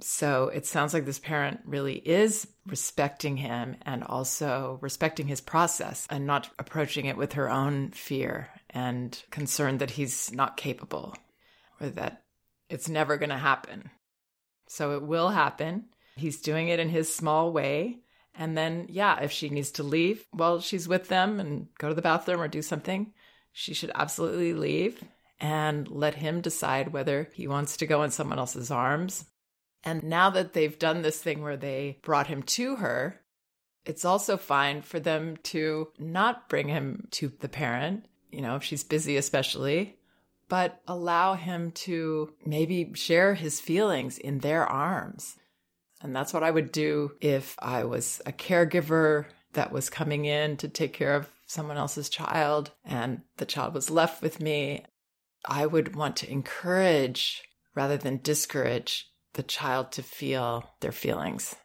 So 0.00 0.48
it 0.48 0.64
sounds 0.64 0.94
like 0.94 1.04
this 1.04 1.18
parent 1.18 1.60
really 1.64 1.96
is 1.96 2.46
respecting 2.66 3.36
him 3.36 3.76
and 3.82 4.04
also 4.04 4.78
respecting 4.80 5.26
his 5.26 5.40
process 5.40 6.06
and 6.08 6.24
not 6.24 6.50
approaching 6.58 7.06
it 7.06 7.16
with 7.16 7.32
her 7.32 7.50
own 7.50 7.90
fear 7.90 8.48
and 8.70 9.20
concern 9.30 9.78
that 9.78 9.90
he's 9.90 10.32
not 10.32 10.56
capable 10.56 11.16
or 11.80 11.88
that 11.90 12.22
it's 12.68 12.88
never 12.88 13.16
going 13.16 13.30
to 13.30 13.38
happen. 13.38 13.90
So 14.68 14.94
it 14.94 15.02
will 15.02 15.30
happen. 15.30 15.86
He's 16.16 16.42
doing 16.42 16.68
it 16.68 16.78
in 16.78 16.90
his 16.90 17.12
small 17.12 17.52
way. 17.52 17.98
And 18.38 18.56
then, 18.56 18.86
yeah, 18.88 19.18
if 19.20 19.32
she 19.32 19.50
needs 19.50 19.72
to 19.72 19.82
leave, 19.82 20.24
while 20.30 20.60
she's 20.60 20.86
with 20.86 21.08
them 21.08 21.40
and 21.40 21.66
go 21.76 21.88
to 21.88 21.94
the 21.94 22.00
bathroom 22.00 22.40
or 22.40 22.48
do 22.48 22.62
something. 22.62 23.12
She 23.52 23.74
should 23.74 23.90
absolutely 23.96 24.54
leave 24.54 25.02
and 25.40 25.88
let 25.88 26.14
him 26.14 26.40
decide 26.40 26.92
whether 26.92 27.28
he 27.34 27.48
wants 27.48 27.76
to 27.78 27.86
go 27.86 28.04
in 28.04 28.12
someone 28.12 28.38
else's 28.38 28.70
arms. 28.70 29.24
And 29.82 30.04
now 30.04 30.30
that 30.30 30.52
they've 30.52 30.78
done 30.78 31.02
this 31.02 31.20
thing 31.20 31.42
where 31.42 31.56
they 31.56 31.98
brought 32.02 32.28
him 32.28 32.42
to 32.44 32.76
her, 32.76 33.20
it's 33.84 34.04
also 34.04 34.36
fine 34.36 34.82
for 34.82 35.00
them 35.00 35.36
to 35.44 35.88
not 35.98 36.48
bring 36.48 36.68
him 36.68 37.08
to 37.12 37.32
the 37.40 37.48
parent, 37.48 38.06
you 38.30 38.40
know, 38.40 38.56
if 38.56 38.62
she's 38.62 38.84
busy, 38.84 39.16
especially, 39.16 39.96
but 40.48 40.80
allow 40.86 41.34
him 41.34 41.72
to 41.72 42.32
maybe 42.44 42.92
share 42.94 43.34
his 43.34 43.60
feelings 43.60 44.18
in 44.18 44.38
their 44.38 44.64
arms. 44.64 45.36
And 46.00 46.14
that's 46.14 46.32
what 46.32 46.42
I 46.42 46.50
would 46.50 46.72
do 46.72 47.12
if 47.20 47.56
I 47.58 47.84
was 47.84 48.20
a 48.24 48.32
caregiver 48.32 49.26
that 49.54 49.72
was 49.72 49.90
coming 49.90 50.24
in 50.24 50.56
to 50.58 50.68
take 50.68 50.92
care 50.92 51.14
of 51.14 51.28
someone 51.46 51.76
else's 51.76 52.08
child 52.08 52.70
and 52.84 53.22
the 53.38 53.46
child 53.46 53.74
was 53.74 53.90
left 53.90 54.22
with 54.22 54.40
me. 54.40 54.84
I 55.44 55.66
would 55.66 55.96
want 55.96 56.16
to 56.18 56.30
encourage 56.30 57.42
rather 57.74 57.96
than 57.96 58.20
discourage 58.22 59.10
the 59.32 59.42
child 59.42 59.92
to 59.92 60.02
feel 60.02 60.68
their 60.80 60.92
feelings. 60.92 61.56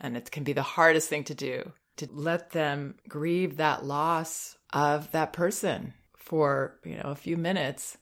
And 0.00 0.16
it 0.16 0.30
can 0.30 0.44
be 0.44 0.52
the 0.52 0.62
hardest 0.62 1.08
thing 1.08 1.24
to 1.24 1.34
do 1.34 1.72
to 1.96 2.08
let 2.12 2.50
them 2.50 2.94
grieve 3.08 3.58
that 3.58 3.84
loss 3.84 4.56
of 4.72 5.10
that 5.12 5.32
person 5.32 5.92
for, 6.16 6.78
you 6.84 6.96
know, 6.96 7.10
a 7.10 7.14
few 7.14 7.36
minutes. 7.36 7.98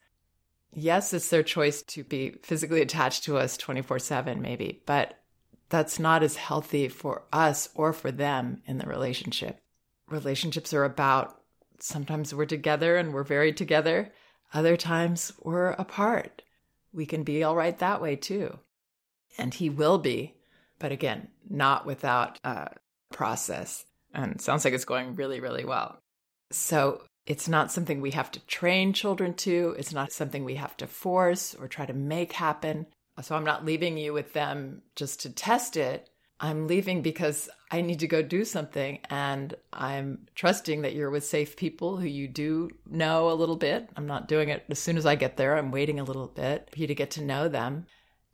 Yes, 0.73 1.13
it's 1.13 1.31
their 1.31 1.43
choice 1.43 1.83
to 1.83 2.05
be 2.05 2.37
physically 2.43 2.83
attached 2.83 3.25
to 3.25 3.39
us 3.39 3.57
24 3.57 3.99
7, 3.99 4.41
maybe, 4.41 4.83
but 4.87 5.15
that's 5.69 5.99
not 5.99 6.23
as 6.23 6.37
healthy 6.37 6.89
for 6.89 7.25
us 7.33 7.69
or 7.75 7.93
for 7.93 8.11
them 8.11 8.63
in 8.67 8.79
the 8.79 8.87
relationship. 8.87 9.61
Relationships 10.09 10.73
are 10.73 10.85
about 10.85 11.41
sometimes 11.79 12.35
we're 12.35 12.47
together 12.47 12.97
and 12.97 13.13
we're 13.13 13.25
very 13.25 13.53
together, 13.53 14.13
other 14.53 14.77
times 14.77 15.33
we're 15.43 15.71
apart. 15.71 16.43
We 16.93 17.07
can 17.07 17.23
be 17.23 17.43
all 17.43 17.55
right 17.55 17.79
that 17.79 18.01
way 18.01 18.17
too. 18.17 18.59
And 19.37 19.53
he 19.55 19.71
will 19.71 19.99
be, 19.99 20.35
but 20.79 20.91
again, 20.91 21.29
not 21.49 21.87
without 21.87 22.41
a 22.43 22.71
process. 23.13 23.85
And 24.15 24.41
sounds 24.41 24.65
like 24.65 24.75
it's 24.75 24.85
going 24.85 25.15
really, 25.15 25.41
really 25.41 25.65
well. 25.65 25.99
So 26.51 27.03
it's 27.27 27.47
not 27.47 27.71
something 27.71 28.01
we 28.01 28.13
have 28.13 28.31
to 28.33 28.41
train 28.47 28.95
children 28.95 29.35
to. 29.35 29.75
It's 29.79 29.93
not 29.93 30.13
something 30.13 30.45
we 30.45 30.55
have 30.55 30.77
to 30.79 30.87
force 30.87 31.55
or 31.55 31.69
try 31.69 31.85
to 31.85 31.93
make 31.93 32.33
happen. 32.33 32.87
So 33.23 33.35
I'm 33.35 33.45
not 33.45 33.65
leaving 33.65 33.99
you 33.99 34.13
with 34.13 34.33
them 34.33 34.83
just 34.95 35.21
to 35.21 35.31
test 35.31 35.77
it. 35.77 36.09
I'm 36.41 36.69
leaving 36.69 37.03
because 37.03 37.49
I 37.71 37.81
need 37.81 37.99
to 38.01 38.07
go 38.07 38.23
do 38.23 38.45
something. 38.45 39.01
And 39.11 39.55
I'm 39.73 40.27
trusting 40.35 40.83
that 40.83 40.95
you're 40.95 41.11
with 41.11 41.25
safe 41.25 41.57
people 41.57 41.97
who 41.97 42.07
you 42.07 42.29
do 42.29 42.71
know 42.89 43.31
a 43.31 43.35
little 43.35 43.57
bit. 43.57 43.91
I'm 43.97 44.07
not 44.07 44.29
doing 44.29 44.51
it 44.51 44.65
as 44.71 44.79
soon 44.79 44.97
as 44.97 45.05
I 45.05 45.17
get 45.17 45.37
there. 45.37 45.57
I'm 45.57 45.73
waiting 45.73 45.99
a 45.99 46.05
little 46.05 46.29
bit 46.29 46.69
for 46.71 46.79
you 46.79 46.87
to 46.87 46.95
get 46.95 47.11
to 47.13 47.25
know 47.25 47.49
them. 47.49 47.87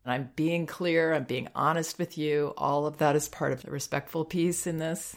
And 0.05 0.13
I'm 0.13 0.31
being 0.37 0.67
clear, 0.67 1.15
I'm 1.15 1.25
being 1.25 1.49
honest 1.55 1.99
with 1.99 2.19
you. 2.19 2.53
All 2.59 2.87
of 2.87 2.99
that 2.99 3.17
is 3.17 3.29
part 3.29 3.53
of 3.53 3.63
the 3.63 3.71
respectful 3.71 4.27
piece 4.27 4.67
in 4.67 4.79
this. 4.79 5.17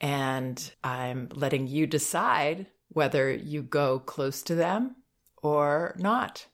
And 0.00 0.72
I'm 0.82 1.28
letting 1.32 1.68
you 1.68 1.86
decide 1.86 2.66
whether 2.88 3.32
you 3.32 3.62
go 3.62 4.00
close 4.00 4.42
to 4.42 4.56
them 4.56 4.96
or 5.42 5.94
not 5.96 6.46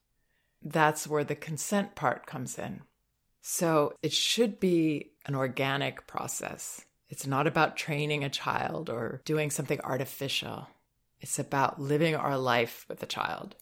that's 0.63 1.07
where 1.07 1.25
the 1.25 1.35
consent 1.35 1.95
part 1.95 2.27
comes 2.27 2.59
in. 2.59 2.83
So 3.43 3.95
it 4.03 4.13
should 4.13 4.61
be 4.61 5.13
an 5.27 5.35
organic 5.35 6.07
process. 6.07 6.83
It's 7.09 7.27
not 7.27 7.47
about 7.47 7.77
training 7.77 8.23
a 8.23 8.31
child 8.31 8.91
or 8.91 9.23
doing 9.25 9.51
something 9.51 9.81
artificial. 9.83 10.69
It's 11.21 11.39
about 11.39 11.81
living 11.81 12.15
our 12.15 12.39
life 12.39 12.87
with 12.89 13.03
a 13.03 13.07
child. 13.07 13.57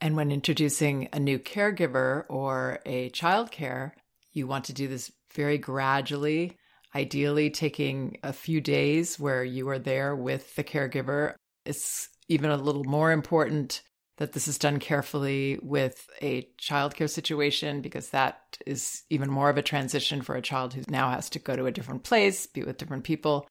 And 0.00 0.16
when 0.16 0.30
introducing 0.30 1.08
a 1.12 1.20
new 1.20 1.38
caregiver 1.38 2.24
or 2.28 2.80
a 2.84 3.10
child 3.10 3.50
care, 3.50 3.94
you 4.32 4.46
want 4.46 4.66
to 4.66 4.72
do 4.72 4.88
this 4.88 5.10
very 5.32 5.58
gradually, 5.58 6.56
ideally 6.94 7.50
taking 7.50 8.18
a 8.22 8.32
few 8.32 8.60
days 8.60 9.18
where 9.18 9.44
you 9.44 9.68
are 9.68 9.78
there 9.78 10.14
with 10.14 10.54
the 10.54 10.64
caregiver. 10.64 11.34
It's 11.64 12.08
even 12.28 12.50
a 12.50 12.56
little 12.56 12.84
more 12.84 13.12
important 13.12 13.82
that 14.18 14.32
this 14.32 14.48
is 14.48 14.58
done 14.58 14.78
carefully 14.78 15.58
with 15.62 16.08
a 16.22 16.48
childcare 16.58 17.10
situation 17.10 17.82
because 17.82 18.10
that 18.10 18.58
is 18.66 19.02
even 19.10 19.30
more 19.30 19.50
of 19.50 19.58
a 19.58 19.62
transition 19.62 20.22
for 20.22 20.34
a 20.34 20.42
child 20.42 20.72
who 20.72 20.82
now 20.88 21.10
has 21.10 21.28
to 21.30 21.38
go 21.38 21.54
to 21.54 21.66
a 21.66 21.72
different 21.72 22.02
place, 22.02 22.46
be 22.46 22.62
with 22.62 22.78
different 22.78 23.04
people. 23.04 23.46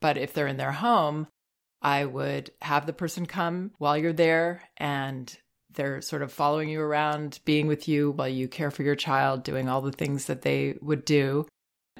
But 0.00 0.16
if 0.16 0.32
they're 0.32 0.46
in 0.46 0.56
their 0.56 0.72
home, 0.72 1.26
I 1.82 2.04
would 2.04 2.50
have 2.62 2.86
the 2.86 2.92
person 2.92 3.26
come 3.26 3.72
while 3.78 3.96
you're 3.96 4.12
there 4.12 4.62
and 4.76 5.36
they're 5.74 6.02
sort 6.02 6.22
of 6.22 6.32
following 6.32 6.68
you 6.68 6.80
around, 6.80 7.40
being 7.44 7.66
with 7.66 7.88
you 7.88 8.12
while 8.12 8.28
you 8.28 8.48
care 8.48 8.70
for 8.70 8.82
your 8.82 8.96
child, 8.96 9.42
doing 9.42 9.68
all 9.68 9.80
the 9.80 9.92
things 9.92 10.26
that 10.26 10.42
they 10.42 10.76
would 10.80 11.04
do. 11.04 11.46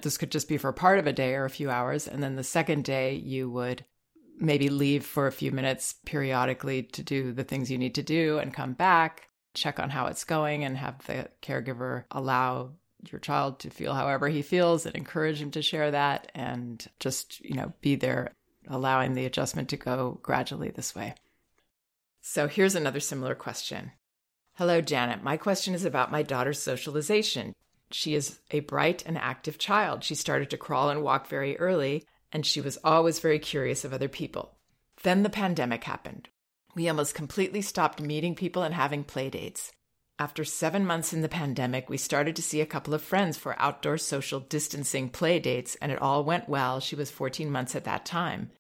This 0.03 0.19
could 0.19 0.31
just 0.31 0.49
be 0.49 0.57
for 0.57 0.73
part 0.73 0.99
of 0.99 1.07
a 1.07 1.13
day 1.13 1.35
or 1.35 1.45
a 1.45 1.51
few 1.51 1.71
hours. 1.71 2.09
And 2.09 2.23
then 2.23 2.37
the 2.37 2.45
second 2.45 2.85
day, 2.85 3.15
you 3.15 3.51
would 3.51 3.85
maybe 4.41 4.69
leave 4.69 5.05
for 5.05 5.27
a 5.27 5.33
few 5.33 5.53
minutes 5.53 5.95
periodically 6.05 6.83
to 6.83 7.03
do 7.03 7.33
the 7.33 7.45
things 7.45 7.71
you 7.71 7.79
need 7.79 7.95
to 7.95 8.03
do 8.03 8.39
and 8.39 8.55
come 8.55 8.73
back, 8.73 9.29
check 9.55 9.79
on 9.79 9.91
how 9.91 10.07
it's 10.07 10.25
going, 10.25 10.65
and 10.65 10.77
have 10.77 11.05
the 11.07 11.29
caregiver 11.43 12.05
allow 12.11 12.71
your 13.11 13.21
child 13.21 13.59
to 13.61 13.71
feel 13.71 13.95
however 13.95 14.29
he 14.29 14.43
feels 14.43 14.87
and 14.87 14.95
encourage 14.95 15.41
him 15.41 15.51
to 15.51 15.63
share 15.63 15.91
that 15.91 16.31
and 16.35 16.87
just, 16.99 17.41
you 17.41 17.55
know, 17.55 17.73
be 17.81 17.95
there, 17.97 18.33
allowing 18.69 19.15
the 19.15 19.25
adjustment 19.25 19.69
to 19.69 19.77
go 19.77 20.19
gradually 20.23 20.71
this 20.71 20.95
way. 20.95 21.15
So 22.21 22.49
here's 22.49 22.75
another 22.75 23.01
similar 23.01 23.35
question. 23.35 23.93
Hello, 24.55 24.81
Janet. 24.81 25.23
My 25.23 25.37
question 25.39 25.75
is 25.75 25.85
about 25.85 26.13
my 26.13 26.23
daughter's 26.23 26.61
socialization. 26.61 27.55
She 27.91 28.15
is 28.15 28.41
a 28.51 28.61
bright 28.61 29.03
and 29.07 29.17
active 29.17 29.59
child. 29.59 30.05
She 30.05 30.15
started 30.15 30.51
to 30.51 30.59
crawl 30.59 30.91
and 30.91 31.03
walk 31.03 31.29
very 31.29 31.59
early, 31.59 32.05
and 32.33 32.45
she 32.45 32.61
was 32.61 32.79
always 32.85 33.19
very 33.19 33.39
curious 33.39 33.85
of 33.85 33.93
other 33.93 34.09
people. 34.09 34.57
Then 35.03 35.23
the 35.23 35.31
pandemic 35.31 35.85
happened. 35.85 36.29
We 36.75 36.89
almost 36.89 37.15
completely 37.15 37.63
stopped 37.63 38.01
meeting 38.01 38.35
people 38.35 38.63
and 38.63 38.75
having 38.75 39.05
playdates. 39.05 39.71
After 40.19 40.45
seven 40.45 40.85
months 40.85 41.15
in 41.15 41.23
the 41.23 41.29
pandemic, 41.29 41.89
we 41.89 41.97
started 41.97 42.37
to 42.37 42.43
see 42.43 42.61
a 42.61 42.67
couple 42.67 42.93
of 42.93 43.03
friends 43.03 43.39
for 43.39 43.59
outdoor 43.59 43.97
social 43.97 44.39
distancing 44.39 45.09
playdates, 45.09 45.77
and 45.81 45.91
it 45.91 46.01
all 46.03 46.25
went 46.25 46.49
well. 46.49 46.79
She 46.79 46.95
was 46.95 47.11
14 47.11 47.51
months 47.51 47.75
at 47.75 47.85
that 47.85 48.05
time. 48.05 48.51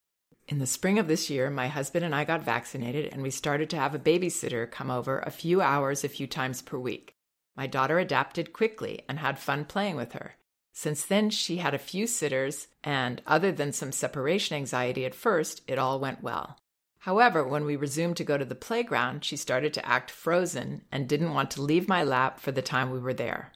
In 0.49 0.59
the 0.59 0.67
spring 0.67 0.99
of 0.99 1.07
this 1.07 1.29
year, 1.29 1.51
my 1.51 1.69
husband 1.69 2.05
and 2.05 2.15
I 2.15 2.25
got 2.25 2.43
vaccinated, 2.43 3.13
and 3.13 3.23
we 3.23 3.31
started 3.31 3.69
to 3.71 3.77
have 3.77 3.95
a 3.95 3.99
babysitter 3.99 4.69
come 4.69 4.91
over 4.91 5.21
a 5.21 5.31
few 5.31 5.61
hours 5.61 6.03
a 6.03 6.09
few 6.09 6.27
times 6.27 6.63
per 6.63 6.79
week. 6.79 7.15
My 7.57 7.67
daughter 7.67 7.99
adapted 7.99 8.53
quickly 8.55 9.03
and 9.07 9.19
had 9.19 9.39
fun 9.39 9.67
playing 9.67 9.97
with 9.97 10.15
her. 10.15 10.37
Since 10.81 11.05
then, 11.05 11.29
she 11.29 11.59
had 11.59 11.75
a 11.75 11.79
few 11.79 12.07
sitters, 12.07 12.69
and 12.83 13.21
other 13.27 13.53
than 13.53 13.71
some 13.71 13.93
separation 13.93 14.57
anxiety 14.57 15.05
at 15.05 15.15
first, 15.15 15.61
it 15.67 15.79
all 15.79 16.01
went 16.01 16.23
well. 16.23 16.57
However, 17.01 17.47
when 17.47 17.67
we 17.67 17.77
resumed 17.77 18.17
to 18.17 18.25
go 18.25 18.39
to 18.39 18.47
the 18.47 18.55
playground, 18.55 19.23
she 19.23 19.37
started 19.37 19.75
to 19.75 19.87
act 19.87 20.11
frozen 20.11 20.81
and 20.91 21.07
didn't 21.07 21.35
want 21.35 21.51
to 21.51 21.61
leave 21.61 21.87
my 21.87 22.03
lap 22.03 22.41
for 22.41 22.51
the 22.51 22.63
time 22.63 22.89
we 22.89 22.99
were 22.99 23.13
there. 23.13 23.53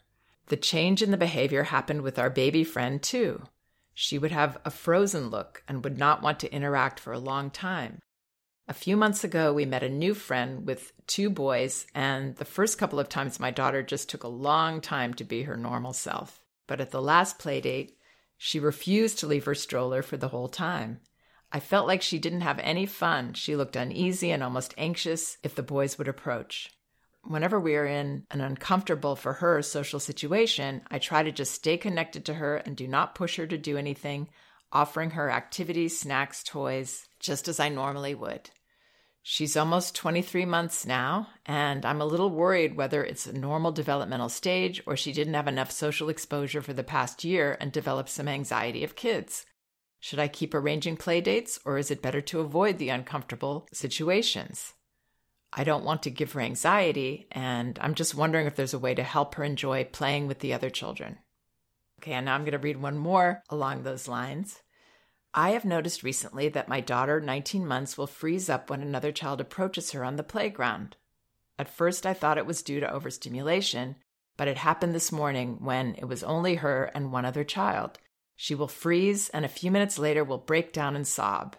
The 0.49 0.55
change 0.55 1.01
in 1.01 1.09
the 1.09 1.17
behavior 1.17 1.63
happened 1.63 2.03
with 2.03 2.19
our 2.19 2.29
baby 2.29 2.63
friend, 2.63 3.01
too. 3.01 3.41
She 3.95 4.19
would 4.19 4.31
have 4.31 4.59
a 4.63 4.69
frozen 4.69 5.29
look 5.31 5.63
and 5.67 5.83
would 5.83 5.97
not 5.97 6.21
want 6.21 6.39
to 6.41 6.53
interact 6.53 6.99
for 6.99 7.11
a 7.11 7.17
long 7.17 7.49
time. 7.49 8.01
A 8.67 8.73
few 8.73 8.95
months 8.95 9.23
ago, 9.23 9.51
we 9.51 9.65
met 9.65 9.81
a 9.81 9.89
new 9.89 10.13
friend 10.13 10.67
with 10.67 10.93
two 11.07 11.31
boys, 11.31 11.87
and 11.95 12.35
the 12.35 12.45
first 12.45 12.77
couple 12.77 12.99
of 12.99 13.09
times 13.09 13.39
my 13.39 13.49
daughter 13.49 13.81
just 13.81 14.09
took 14.09 14.23
a 14.23 14.27
long 14.27 14.79
time 14.79 15.15
to 15.15 15.23
be 15.23 15.41
her 15.41 15.57
normal 15.57 15.93
self. 15.93 16.39
But 16.67 16.81
at 16.81 16.91
the 16.91 17.01
last 17.01 17.39
playdate, 17.39 17.91
she 18.37 18.59
refused 18.59 19.19
to 19.19 19.27
leave 19.27 19.45
her 19.45 19.55
stroller 19.55 20.01
for 20.01 20.17
the 20.17 20.29
whole 20.29 20.49
time. 20.49 20.99
I 21.51 21.59
felt 21.59 21.87
like 21.87 22.01
she 22.01 22.19
didn't 22.19 22.41
have 22.41 22.59
any 22.59 22.85
fun. 22.85 23.33
She 23.33 23.55
looked 23.55 23.75
uneasy 23.75 24.31
and 24.31 24.43
almost 24.43 24.73
anxious 24.77 25.37
if 25.43 25.55
the 25.55 25.63
boys 25.63 25.97
would 25.97 26.07
approach. 26.07 26.69
Whenever 27.23 27.59
we 27.59 27.75
are 27.75 27.85
in 27.85 28.25
an 28.29 28.41
uncomfortable 28.41 29.15
for 29.15 29.33
her 29.33 29.61
social 29.61 29.99
situation, 29.99 30.81
I 30.91 30.99
try 30.99 31.23
to 31.23 31.31
just 31.31 31.53
stay 31.53 31.77
connected 31.77 32.25
to 32.25 32.35
her 32.35 32.57
and 32.57 32.75
do 32.75 32.87
not 32.87 33.15
push 33.15 33.37
her 33.37 33.47
to 33.47 33.57
do 33.57 33.77
anything, 33.77 34.29
offering 34.71 35.11
her 35.11 35.31
activities, 35.31 35.99
snacks, 35.99 36.43
toys, 36.43 37.07
just 37.19 37.47
as 37.47 37.59
I 37.59 37.69
normally 37.69 38.13
would. 38.13 38.51
She's 39.27 39.57
almost 39.57 39.95
23 39.95 40.45
months 40.45 40.85
now, 40.85 41.29
and 41.47 41.83
I'm 41.83 41.99
a 41.99 42.05
little 42.05 42.29
worried 42.29 42.77
whether 42.77 43.03
it's 43.03 43.25
a 43.25 43.33
normal 43.33 43.71
developmental 43.71 44.29
stage 44.29 44.83
or 44.85 44.95
she 44.95 45.11
didn't 45.11 45.33
have 45.33 45.47
enough 45.47 45.71
social 45.71 46.09
exposure 46.09 46.61
for 46.61 46.73
the 46.73 46.83
past 46.83 47.23
year 47.23 47.57
and 47.59 47.71
developed 47.71 48.09
some 48.09 48.27
anxiety 48.27 48.83
of 48.83 48.95
kids. 48.95 49.47
Should 49.99 50.19
I 50.19 50.27
keep 50.27 50.53
arranging 50.53 50.95
play 50.95 51.21
dates 51.21 51.57
or 51.65 51.79
is 51.79 51.89
it 51.89 52.03
better 52.03 52.21
to 52.21 52.39
avoid 52.39 52.77
the 52.77 52.89
uncomfortable 52.89 53.67
situations? 53.73 54.73
I 55.51 55.63
don't 55.63 55.85
want 55.85 56.03
to 56.03 56.11
give 56.11 56.33
her 56.33 56.41
anxiety, 56.41 57.25
and 57.31 57.79
I'm 57.81 57.95
just 57.95 58.13
wondering 58.13 58.45
if 58.45 58.55
there's 58.55 58.75
a 58.75 58.79
way 58.79 58.93
to 58.93 59.01
help 59.01 59.33
her 59.35 59.43
enjoy 59.43 59.85
playing 59.85 60.27
with 60.27 60.37
the 60.37 60.53
other 60.53 60.69
children. 60.69 61.17
Okay, 61.99 62.13
and 62.13 62.27
now 62.27 62.35
I'm 62.35 62.41
going 62.41 62.51
to 62.51 62.59
read 62.59 62.79
one 62.79 62.99
more 62.99 63.41
along 63.49 63.81
those 63.81 64.07
lines. 64.07 64.61
I 65.37 65.49
have 65.49 65.65
noticed 65.65 66.01
recently 66.01 66.47
that 66.47 66.69
my 66.69 66.79
daughter, 66.79 67.19
19 67.19 67.67
months, 67.67 67.97
will 67.97 68.07
freeze 68.07 68.49
up 68.49 68.69
when 68.69 68.81
another 68.81 69.11
child 69.11 69.41
approaches 69.41 69.91
her 69.91 70.01
on 70.05 70.15
the 70.15 70.23
playground. 70.23 70.95
At 71.59 71.67
first, 71.67 72.05
I 72.05 72.13
thought 72.13 72.37
it 72.37 72.45
was 72.45 72.63
due 72.63 72.79
to 72.79 72.89
overstimulation, 72.89 73.97
but 74.37 74.47
it 74.47 74.57
happened 74.57 74.95
this 74.95 75.11
morning 75.11 75.57
when 75.59 75.95
it 75.95 76.05
was 76.05 76.23
only 76.23 76.55
her 76.55 76.85
and 76.95 77.11
one 77.11 77.25
other 77.25 77.43
child. 77.43 77.99
She 78.37 78.55
will 78.55 78.69
freeze 78.69 79.27
and 79.29 79.43
a 79.43 79.49
few 79.49 79.71
minutes 79.71 79.99
later 79.99 80.23
will 80.23 80.37
break 80.37 80.71
down 80.71 80.95
and 80.95 81.05
sob. 81.05 81.57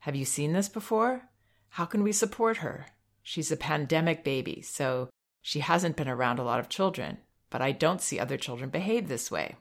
Have 0.00 0.14
you 0.14 0.24
seen 0.24 0.52
this 0.52 0.68
before? 0.68 1.28
How 1.70 1.86
can 1.86 2.04
we 2.04 2.12
support 2.12 2.58
her? 2.58 2.86
She's 3.24 3.50
a 3.50 3.56
pandemic 3.56 4.22
baby, 4.22 4.62
so 4.62 5.10
she 5.42 5.58
hasn't 5.58 5.96
been 5.96 6.08
around 6.08 6.38
a 6.38 6.44
lot 6.44 6.60
of 6.60 6.68
children, 6.68 7.18
but 7.50 7.62
I 7.62 7.72
don't 7.72 8.00
see 8.00 8.20
other 8.20 8.36
children 8.36 8.70
behave 8.70 9.08
this 9.08 9.28
way. 9.28 9.56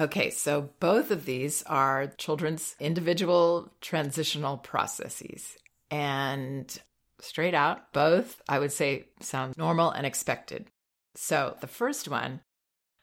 Okay, 0.00 0.30
so 0.30 0.70
both 0.80 1.10
of 1.10 1.26
these 1.26 1.62
are 1.64 2.06
children's 2.16 2.74
individual 2.80 3.70
transitional 3.82 4.56
processes. 4.56 5.58
And 5.90 6.74
straight 7.20 7.52
out, 7.52 7.92
both 7.92 8.40
I 8.48 8.58
would 8.60 8.72
say 8.72 9.08
sound 9.20 9.58
normal 9.58 9.90
and 9.90 10.06
expected. 10.06 10.68
So 11.16 11.54
the 11.60 11.66
first 11.66 12.08
one, 12.08 12.40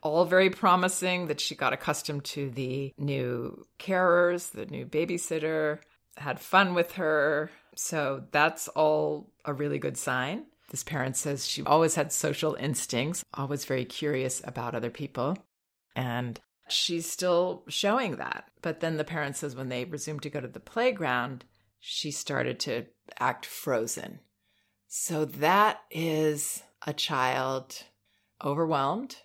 all 0.01 0.25
very 0.25 0.49
promising 0.49 1.27
that 1.27 1.39
she 1.39 1.53
got 1.53 1.71
accustomed 1.71 2.23
to 2.25 2.49
the 2.49 2.93
new 2.97 3.67
carers, 3.79 4.51
the 4.51 4.65
new 4.65 4.87
babysitter, 4.87 5.79
had 6.17 6.39
fun 6.39 6.73
with 6.73 6.93
her. 6.93 7.51
So 7.75 8.23
that's 8.31 8.69
all 8.69 9.29
a 9.45 9.53
really 9.53 9.77
good 9.77 9.97
sign. 9.97 10.45
This 10.71 10.83
parent 10.83 11.15
says 11.15 11.45
she 11.45 11.63
always 11.63 11.93
had 11.93 12.11
social 12.11 12.55
instincts, 12.55 13.23
always 13.35 13.65
very 13.65 13.85
curious 13.85 14.41
about 14.43 14.73
other 14.73 14.89
people. 14.89 15.37
And 15.95 16.39
she's 16.67 17.09
still 17.09 17.63
showing 17.67 18.17
that. 18.17 18.45
But 18.61 18.79
then 18.79 18.97
the 18.97 19.03
parent 19.03 19.35
says 19.35 19.55
when 19.55 19.69
they 19.69 19.85
resumed 19.85 20.23
to 20.23 20.29
go 20.29 20.41
to 20.41 20.47
the 20.47 20.59
playground, 20.59 21.45
she 21.79 22.11
started 22.11 22.59
to 22.61 22.85
act 23.19 23.45
frozen. 23.45 24.19
So 24.87 25.25
that 25.25 25.81
is 25.91 26.63
a 26.85 26.93
child 26.93 27.83
overwhelmed, 28.43 29.17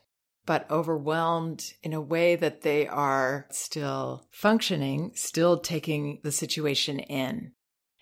but 0.47 0.71
overwhelmed 0.71 1.75
in 1.83 1.93
a 1.93 2.01
way 2.01 2.37
that 2.37 2.63
they 2.63 2.87
are 2.89 3.47
still 3.51 4.27
functioning, 4.31 5.13
still 5.15 5.59
taking 5.59 6.21
the 6.23 6.33
situation 6.33 6.99
in. 6.99 7.53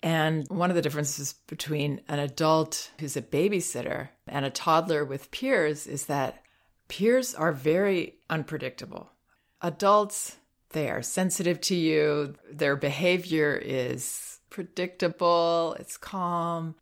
And 0.03 0.47
one 0.49 0.71
of 0.71 0.75
the 0.75 0.81
differences 0.81 1.35
between 1.47 2.01
an 2.07 2.17
adult 2.17 2.91
who's 2.99 3.15
a 3.15 3.21
babysitter 3.21 4.09
and 4.27 4.45
a 4.45 4.49
toddler 4.49 5.05
with 5.05 5.29
peers 5.29 5.85
is 5.85 6.07
that 6.07 6.41
peers 6.87 7.35
are 7.35 7.51
very 7.51 8.15
unpredictable. 8.29 9.11
Adults, 9.61 10.37
they 10.71 10.89
are 10.89 11.01
sensitive 11.01 11.61
to 11.61 11.75
you, 11.75 12.35
their 12.51 12.75
behavior 12.75 13.55
is 13.55 14.39
predictable, 14.49 15.75
it's 15.79 15.97
calm. 15.97 16.75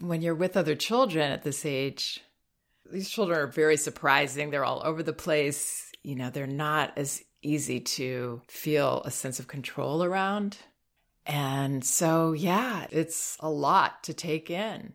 When 0.00 0.22
you're 0.22 0.34
with 0.34 0.56
other 0.56 0.74
children 0.74 1.30
at 1.32 1.42
this 1.42 1.64
age, 1.64 2.20
these 2.90 3.08
children 3.08 3.38
are 3.38 3.46
very 3.46 3.76
surprising. 3.76 4.50
They're 4.50 4.64
all 4.64 4.82
over 4.84 5.02
the 5.02 5.12
place. 5.12 5.92
You 6.02 6.16
know, 6.16 6.30
they're 6.30 6.46
not 6.46 6.92
as 6.96 7.22
easy 7.42 7.80
to 7.80 8.42
feel 8.48 9.02
a 9.04 9.10
sense 9.10 9.38
of 9.38 9.48
control 9.48 10.02
around. 10.02 10.58
And 11.26 11.84
so, 11.84 12.32
yeah, 12.32 12.86
it's 12.90 13.36
a 13.40 13.50
lot 13.50 14.02
to 14.04 14.14
take 14.14 14.50
in. 14.50 14.94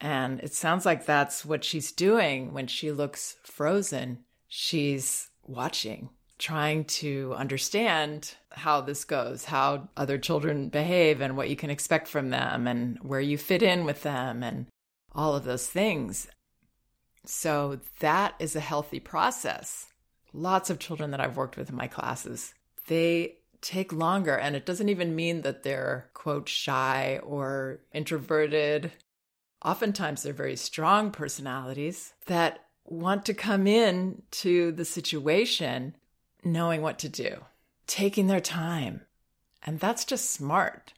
And 0.00 0.40
it 0.40 0.54
sounds 0.54 0.86
like 0.86 1.04
that's 1.04 1.44
what 1.44 1.64
she's 1.64 1.92
doing 1.92 2.52
when 2.52 2.66
she 2.66 2.90
looks 2.92 3.36
frozen. 3.44 4.24
She's 4.48 5.28
watching 5.42 6.10
trying 6.38 6.84
to 6.84 7.34
understand 7.36 8.34
how 8.50 8.80
this 8.80 9.04
goes, 9.04 9.44
how 9.44 9.88
other 9.96 10.18
children 10.18 10.68
behave, 10.68 11.20
and 11.20 11.36
what 11.36 11.50
you 11.50 11.56
can 11.56 11.70
expect 11.70 12.08
from 12.08 12.30
them, 12.30 12.66
and 12.66 12.98
where 13.02 13.20
you 13.20 13.36
fit 13.36 13.62
in 13.62 13.84
with 13.84 14.02
them, 14.02 14.42
and 14.42 14.66
all 15.12 15.34
of 15.34 15.44
those 15.44 15.66
things. 15.66 16.28
So, 17.24 17.80
that 18.00 18.34
is 18.38 18.56
a 18.56 18.60
healthy 18.60 19.00
process. 19.00 19.86
Lots 20.32 20.70
of 20.70 20.78
children 20.78 21.10
that 21.10 21.20
I've 21.20 21.36
worked 21.36 21.56
with 21.56 21.70
in 21.70 21.76
my 21.76 21.88
classes, 21.88 22.54
they 22.86 23.38
take 23.60 23.92
longer, 23.92 24.36
and 24.36 24.54
it 24.54 24.64
doesn't 24.64 24.88
even 24.88 25.16
mean 25.16 25.42
that 25.42 25.62
they're, 25.62 26.10
quote, 26.14 26.48
shy 26.48 27.18
or 27.22 27.80
introverted. 27.92 28.92
Oftentimes, 29.64 30.22
they're 30.22 30.32
very 30.32 30.56
strong 30.56 31.10
personalities 31.10 32.14
that 32.26 32.60
want 32.84 33.26
to 33.26 33.34
come 33.34 33.66
in 33.66 34.22
to 34.30 34.72
the 34.72 34.84
situation 34.84 35.94
knowing 36.44 36.82
what 36.82 36.98
to 37.00 37.08
do, 37.08 37.44
taking 37.86 38.26
their 38.26 38.40
time. 38.40 39.02
And 39.64 39.80
that's 39.80 40.04
just 40.04 40.30
smart. 40.30 40.92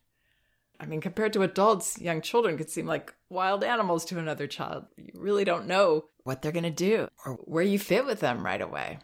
I 0.79 0.87
mean, 0.87 1.01
compared 1.01 1.33
to 1.35 1.43
adults, 1.43 1.99
young 2.01 2.23
children 2.23 2.57
could 2.57 2.71
seem 2.71 2.87
like 2.87 3.15
wild 3.29 3.63
animals 3.63 4.05
to 4.07 4.19
another 4.19 4.47
child. 4.47 4.87
You 4.97 5.13
really 5.15 5.45
don't 5.45 5.67
know 5.67 6.07
what 6.25 6.41
they're 6.41 6.53
going 6.53 6.65
to 6.65 6.71
do 6.71 7.09
or 7.25 7.35
where 7.35 7.63
you 7.63 7.79
fit 7.79 8.07
with 8.07 8.21
them 8.21 8.45
right 8.45 8.61
away. 8.61 8.99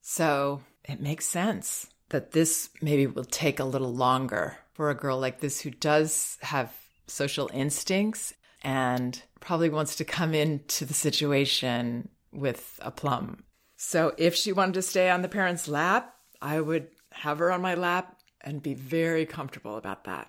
So 0.00 0.62
it 0.84 1.00
makes 1.00 1.26
sense 1.26 1.88
that 2.08 2.32
this 2.32 2.70
maybe 2.80 3.06
will 3.06 3.24
take 3.24 3.60
a 3.60 3.64
little 3.64 3.92
longer 3.92 4.56
for 4.72 4.90
a 4.90 4.94
girl 4.94 5.18
like 5.18 5.40
this 5.40 5.60
who 5.60 5.70
does 5.70 6.38
have 6.42 6.72
social 7.06 7.50
instincts 7.52 8.34
and 8.62 9.22
probably 9.40 9.68
wants 9.68 9.96
to 9.96 10.04
come 10.04 10.34
into 10.34 10.84
the 10.84 10.94
situation 10.94 12.08
with 12.32 12.78
aplomb 12.82 13.44
so 13.84 14.14
if 14.16 14.34
she 14.34 14.50
wanted 14.52 14.74
to 14.74 14.82
stay 14.82 15.10
on 15.10 15.20
the 15.20 15.28
parent's 15.28 15.68
lap, 15.68 16.14
I 16.40 16.58
would 16.58 16.88
have 17.12 17.38
her 17.38 17.52
on 17.52 17.60
my 17.60 17.74
lap 17.74 18.16
and 18.40 18.62
be 18.62 18.72
very 18.72 19.26
comfortable 19.26 19.76
about 19.76 20.04
that. 20.04 20.28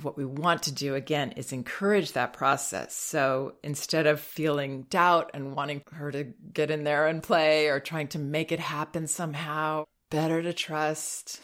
What 0.00 0.16
we 0.16 0.24
want 0.24 0.62
to 0.62 0.72
do 0.72 0.94
again 0.94 1.32
is 1.32 1.52
encourage 1.52 2.12
that 2.12 2.32
process. 2.32 2.96
So 2.96 3.56
instead 3.62 4.06
of 4.06 4.18
feeling 4.18 4.86
doubt 4.88 5.30
and 5.34 5.54
wanting 5.54 5.82
her 5.92 6.10
to 6.10 6.32
get 6.54 6.70
in 6.70 6.84
there 6.84 7.06
and 7.06 7.22
play 7.22 7.68
or 7.68 7.80
trying 7.80 8.08
to 8.08 8.18
make 8.18 8.50
it 8.50 8.60
happen 8.60 9.06
somehow, 9.06 9.84
better 10.08 10.42
to 10.42 10.54
trust, 10.54 11.42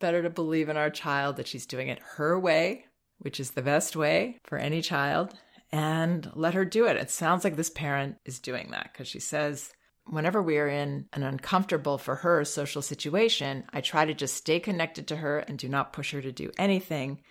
better 0.00 0.20
to 0.20 0.30
believe 0.30 0.68
in 0.68 0.76
our 0.76 0.90
child 0.90 1.36
that 1.36 1.46
she's 1.46 1.64
doing 1.64 1.88
it 1.88 2.00
her 2.16 2.36
way, 2.36 2.86
which 3.18 3.38
is 3.38 3.52
the 3.52 3.62
best 3.62 3.94
way 3.94 4.40
for 4.42 4.58
any 4.58 4.82
child, 4.82 5.32
and 5.70 6.28
let 6.34 6.54
her 6.54 6.64
do 6.64 6.86
it. 6.86 6.96
It 6.96 7.10
sounds 7.10 7.44
like 7.44 7.54
this 7.54 7.70
parent 7.70 8.16
is 8.24 8.40
doing 8.40 8.72
that 8.72 8.90
because 8.92 9.06
she 9.06 9.20
says, 9.20 9.72
Whenever 10.06 10.42
we're 10.42 10.68
in 10.68 11.06
an 11.12 11.22
uncomfortable 11.22 11.96
for 11.96 12.16
her 12.16 12.44
social 12.44 12.82
situation, 12.82 13.64
I 13.72 13.80
try 13.80 14.04
to 14.04 14.14
just 14.14 14.34
stay 14.34 14.60
connected 14.60 15.06
to 15.08 15.16
her 15.16 15.38
and 15.38 15.58
do 15.58 15.68
not 15.68 15.92
push 15.92 16.12
her 16.12 16.20
to 16.20 16.32
do 16.32 16.50
anything. 16.58 17.22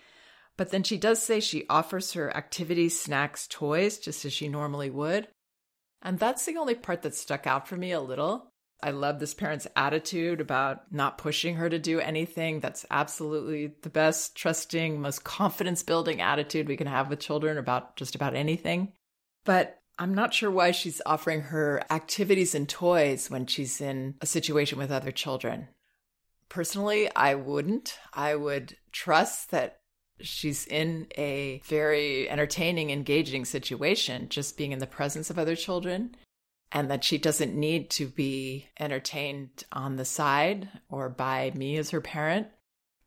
But 0.58 0.70
then 0.70 0.84
she 0.84 0.98
does 0.98 1.22
say 1.22 1.40
she 1.40 1.68
offers 1.70 2.14
her 2.14 2.36
activities, 2.36 3.00
snacks, 3.00 3.48
toys, 3.48 3.98
just 3.98 4.26
as 4.26 4.34
she 4.34 4.48
normally 4.48 4.90
would. 4.90 5.28
And 6.02 6.18
that's 6.18 6.46
the 6.46 6.58
only 6.58 6.76
part 6.76 7.02
that 7.04 7.16
stuck 7.16 7.46
out 7.46 7.68
for 7.68 7.78
me 7.78 7.92
a 7.92 8.02
little. 8.02 8.52
I 8.84 8.92
love 8.92 9.20
this 9.20 9.36
parent's 9.36 9.68
attitude 9.76 10.42
about 10.42 10.92
not 10.92 11.20
pushing 11.20 11.56
her 11.56 11.70
to 11.70 11.78
do 11.78 12.00
anything. 12.00 12.60
That's 12.60 12.86
absolutely 12.90 13.74
the 13.84 13.90
best, 13.90 14.36
trusting, 14.36 15.00
most 15.00 15.24
confidence 15.24 15.84
building 15.84 16.22
attitude 16.22 16.68
we 16.68 16.78
can 16.78 16.88
have 16.88 17.10
with 17.10 17.20
children 17.20 17.58
about 17.58 17.96
just 17.96 18.16
about 18.16 18.36
anything. 18.36 18.94
But 19.46 19.81
I'm 20.00 20.14
not 20.14 20.34
sure 20.34 20.50
why 20.50 20.72
she's 20.72 21.02
offering 21.06 21.42
her 21.42 21.84
activities 21.90 22.56
and 22.56 22.68
toys 22.68 23.30
when 23.30 23.46
she's 23.46 23.82
in 23.82 24.16
a 24.22 24.26
situation 24.26 24.78
with 24.78 24.92
other 24.92 25.12
children. 25.12 25.68
Personally, 26.50 27.10
I 27.16 27.36
wouldn't. 27.36 27.98
I 28.14 28.36
would 28.36 28.76
trust 28.92 29.52
that 29.52 29.80
she's 30.20 30.66
in 30.68 31.08
a 31.18 31.62
very 31.66 32.30
entertaining, 32.30 32.90
engaging 32.90 33.46
situation, 33.46 34.30
just 34.30 34.58
being 34.58 34.72
in 34.72 34.80
the 34.80 34.88
presence 34.88 35.30
of 35.30 35.40
other 35.40 35.56
children, 35.56 36.16
and 36.72 36.90
that 36.90 37.04
she 37.04 37.18
doesn't 37.18 37.56
need 37.56 37.90
to 37.92 38.08
be 38.08 38.68
entertained 38.80 39.64
on 39.72 39.96
the 39.96 40.06
side 40.06 40.70
or 40.90 41.10
by 41.10 41.52
me 41.56 41.78
as 41.78 41.90
her 41.92 42.02
parent. 42.02 42.48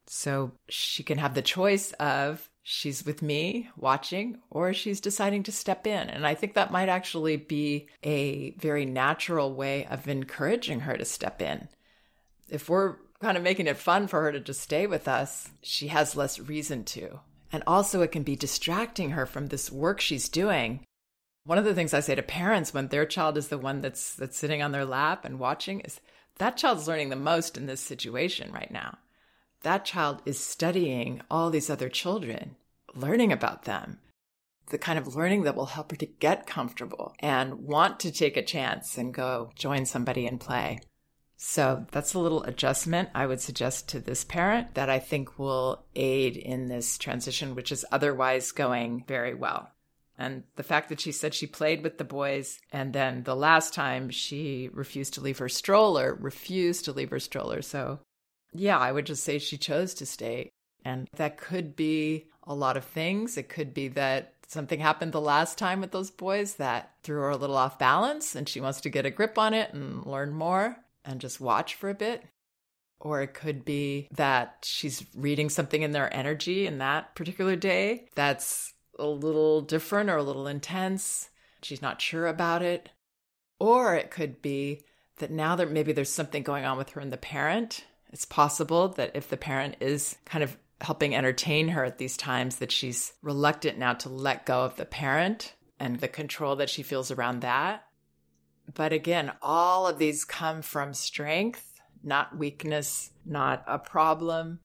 So 0.07 0.53
she 0.69 1.03
can 1.03 1.19
have 1.19 1.35
the 1.35 1.43
choice 1.43 1.93
of 1.93 2.49
she's 2.67 3.05
with 3.05 3.21
me 3.21 3.69
watching 3.77 4.39
or 4.51 4.73
she's 4.73 5.01
deciding 5.01 5.43
to 5.45 5.53
step 5.53 5.87
in. 5.87 6.09
And 6.09 6.27
I 6.27 6.35
think 6.35 6.55
that 6.55 6.73
might 6.73 6.89
actually 6.89 7.37
be 7.37 7.89
a 8.03 8.53
very 8.53 8.87
natural 8.87 9.55
way 9.55 9.87
of 9.87 10.09
encouraging 10.09 10.81
her 10.81 10.97
to 10.97 11.05
step 11.05 11.41
in. 11.43 11.69
If 12.49 12.69
we're 12.69 12.97
kind 13.21 13.37
of 13.37 13.43
making 13.43 13.67
it 13.67 13.77
fun 13.77 14.09
for 14.09 14.23
her 14.23 14.33
to 14.33 14.41
just 14.41 14.63
stay 14.63 14.87
with 14.87 15.07
us, 15.07 15.51
she 15.63 15.89
has 15.89 16.17
less 16.17 16.41
reason 16.41 16.85
to. 16.85 17.21
And 17.53 17.63
also, 17.67 18.01
it 18.01 18.11
can 18.11 18.25
be 18.25 18.35
distracting 18.35 19.11
her 19.11 19.27
from 19.27 19.47
this 19.47 19.71
work 19.71 20.01
she's 20.01 20.29
doing. 20.29 20.81
One 21.45 21.59
of 21.59 21.65
the 21.65 21.75
things 21.75 21.95
I 21.95 22.01
say 22.01 22.15
to 22.15 22.23
parents 22.23 22.75
when 22.75 22.89
their 22.89 23.07
child 23.07 23.37
is 23.37 23.49
the 23.49 23.59
one 23.59 23.83
that's 23.83 24.15
that's 24.15 24.37
sitting 24.37 24.63
on 24.63 24.73
their 24.73 24.87
lap 24.87 25.25
and 25.25 25.39
watching 25.39 25.81
is 25.81 26.01
that 26.39 26.57
child's 26.57 26.89
learning 26.89 27.11
the 27.11 27.17
most 27.17 27.57
in 27.57 27.67
this 27.67 27.81
situation 27.81 28.51
right 28.51 28.71
now 28.71 28.99
that 29.65 29.85
child 29.85 30.23
is 30.25 30.39
studying 30.39 31.21
all 31.31 31.51
these 31.51 31.69
other 31.69 31.89
children, 31.89 32.57
learning 32.95 33.33
about 33.33 33.65
them. 33.65 33.99
the 34.71 34.79
kind 34.79 34.99
of 34.99 35.15
learning 35.15 35.43
that 35.43 35.55
will 35.55 35.67
help 35.67 35.91
her 35.91 35.97
to 35.97 36.07
get 36.07 36.47
comfortable 36.47 37.15
and 37.19 37.55
want 37.55 38.01
to 38.01 38.11
take 38.11 38.37
a 38.37 38.43
chance 38.43 38.97
and 38.97 39.13
go 39.13 39.51
join 39.55 39.85
somebody 39.85 40.27
and 40.27 40.41
play. 40.41 40.81
So 41.37 41.85
that's 41.91 42.15
a 42.15 42.19
little 42.19 42.43
adjustment 42.45 43.11
I 43.15 43.27
would 43.27 43.41
suggest 43.41 43.89
to 43.91 44.01
this 44.01 44.25
parent 44.25 44.75
that 44.75 44.89
I 44.89 44.99
think 44.99 45.39
will 45.39 45.85
aid 45.95 46.37
in 46.37 46.69
this 46.69 46.97
transition, 46.97 47.55
which 47.55 47.73
is 47.73 47.85
otherwise 47.93 48.53
going 48.53 49.05
very 49.07 49.35
well. 49.35 49.71
And 50.17 50.45
the 50.57 50.63
fact 50.63 50.89
that 50.91 51.01
she 51.01 51.11
said 51.11 51.35
she 51.35 51.47
played 51.47 51.83
with 51.83 51.99
the 51.99 52.05
boys 52.05 52.61
and 52.73 52.93
then 52.93 53.25
the 53.25 53.35
last 53.37 53.75
time 53.75 54.11
she 54.11 54.71
refused 54.73 55.15
to 55.15 55.21
leave 55.21 55.39
her 55.39 55.49
stroller, 55.49 56.15
refused 56.15 56.85
to 56.85 56.93
leave 56.93 57.11
her 57.11 57.19
stroller. 57.19 57.63
So, 57.63 57.99
yeah, 58.55 58.79
I 58.79 58.93
would 58.93 59.07
just 59.07 59.25
say 59.25 59.39
she 59.39 59.59
chose 59.59 59.95
to 59.95 60.07
stay. 60.07 60.51
And 60.85 61.09
that 61.17 61.37
could 61.37 61.77
be 61.77 62.27
a 62.47 62.55
lot 62.55 62.77
of 62.77 62.85
things. 62.85 63.37
It 63.37 63.49
could 63.49 63.75
be 63.75 63.89
that 63.89 64.35
something 64.47 64.79
happened 64.79 65.13
the 65.13 65.21
last 65.21 65.59
time 65.59 65.81
with 65.81 65.91
those 65.91 66.11
boys 66.11 66.55
that 66.55 66.93
threw 67.03 67.21
her 67.21 67.31
a 67.31 67.37
little 67.37 67.57
off 67.57 67.79
balance 67.79 68.35
and 68.35 68.49
she 68.49 68.61
wants 68.61 68.83
to 68.83 68.91
get 68.91 69.07
a 69.07 69.11
grip 69.11 69.39
on 69.39 69.55
it 69.55 69.73
and 69.73 70.05
learn 70.07 70.33
more 70.33 70.77
and 71.05 71.21
just 71.21 71.41
watch 71.41 71.75
for 71.75 71.91
a 71.91 71.95
bit. 71.95 72.23
Or 73.01 73.23
it 73.23 73.35
could 73.35 73.65
be 73.65 74.09
that 74.13 74.59
she's 74.63 75.05
reading 75.17 75.51
something 75.51 75.83
in 75.83 75.93
their 75.93 76.15
energy 76.15 76.67
in 76.67 76.79
that 76.79 77.15
particular 77.15 77.57
day 77.57 78.09
that's 78.15 78.73
a 78.99 79.07
little 79.07 79.61
different 79.61 80.11
or 80.11 80.17
a 80.17 80.23
little 80.23 80.47
intense. 80.47 81.29
She's 81.63 81.83
not 81.83 82.01
sure 82.01 82.27
about 82.27 82.63
it. 82.63 82.91
Or 83.59 83.95
it 83.95 84.11
could 84.11 84.41
be 84.43 84.83
that 85.19 85.31
now 85.31 85.57
that 85.57 85.71
maybe 85.71 85.93
there's 85.93 86.11
something 86.11 86.43
going 86.43 86.65
on 86.65 86.77
with 86.77 86.91
her 86.91 87.01
and 87.01 87.13
the 87.13 87.17
parent, 87.17 87.85
it's 88.15 88.25
possible 88.25 88.91
that 88.91 89.11
if 89.15 89.29
the 89.29 89.37
parent 89.37 89.75
is 89.81 90.17
kind 90.25 90.45
of 90.45 90.57
helping 90.81 91.17
entertain 91.17 91.67
her 91.67 91.85
at 91.85 91.99
these 91.99 92.17
times, 92.17 92.57
that 92.57 92.71
she's 92.71 93.13
reluctant 93.23 93.77
now 93.77 93.93
to 93.95 94.09
let 94.09 94.47
go 94.47 94.63
of 94.63 94.77
the 94.77 94.85
parent 94.85 95.55
and 95.81 95.99
the 95.99 96.07
control 96.07 96.55
that 96.57 96.71
she 96.71 96.85
feels 96.85 97.11
around 97.11 97.41
that. 97.41 97.85
But 98.73 98.93
again, 98.93 99.33
all 99.43 99.89
of 99.89 99.99
these 99.99 100.25
come 100.25 100.63
from 100.63 100.95
strength, 100.95 101.81
not 102.05 102.39
weakness, 102.39 103.11
not 103.27 103.65
a 103.67 103.81
problem. 103.81 104.61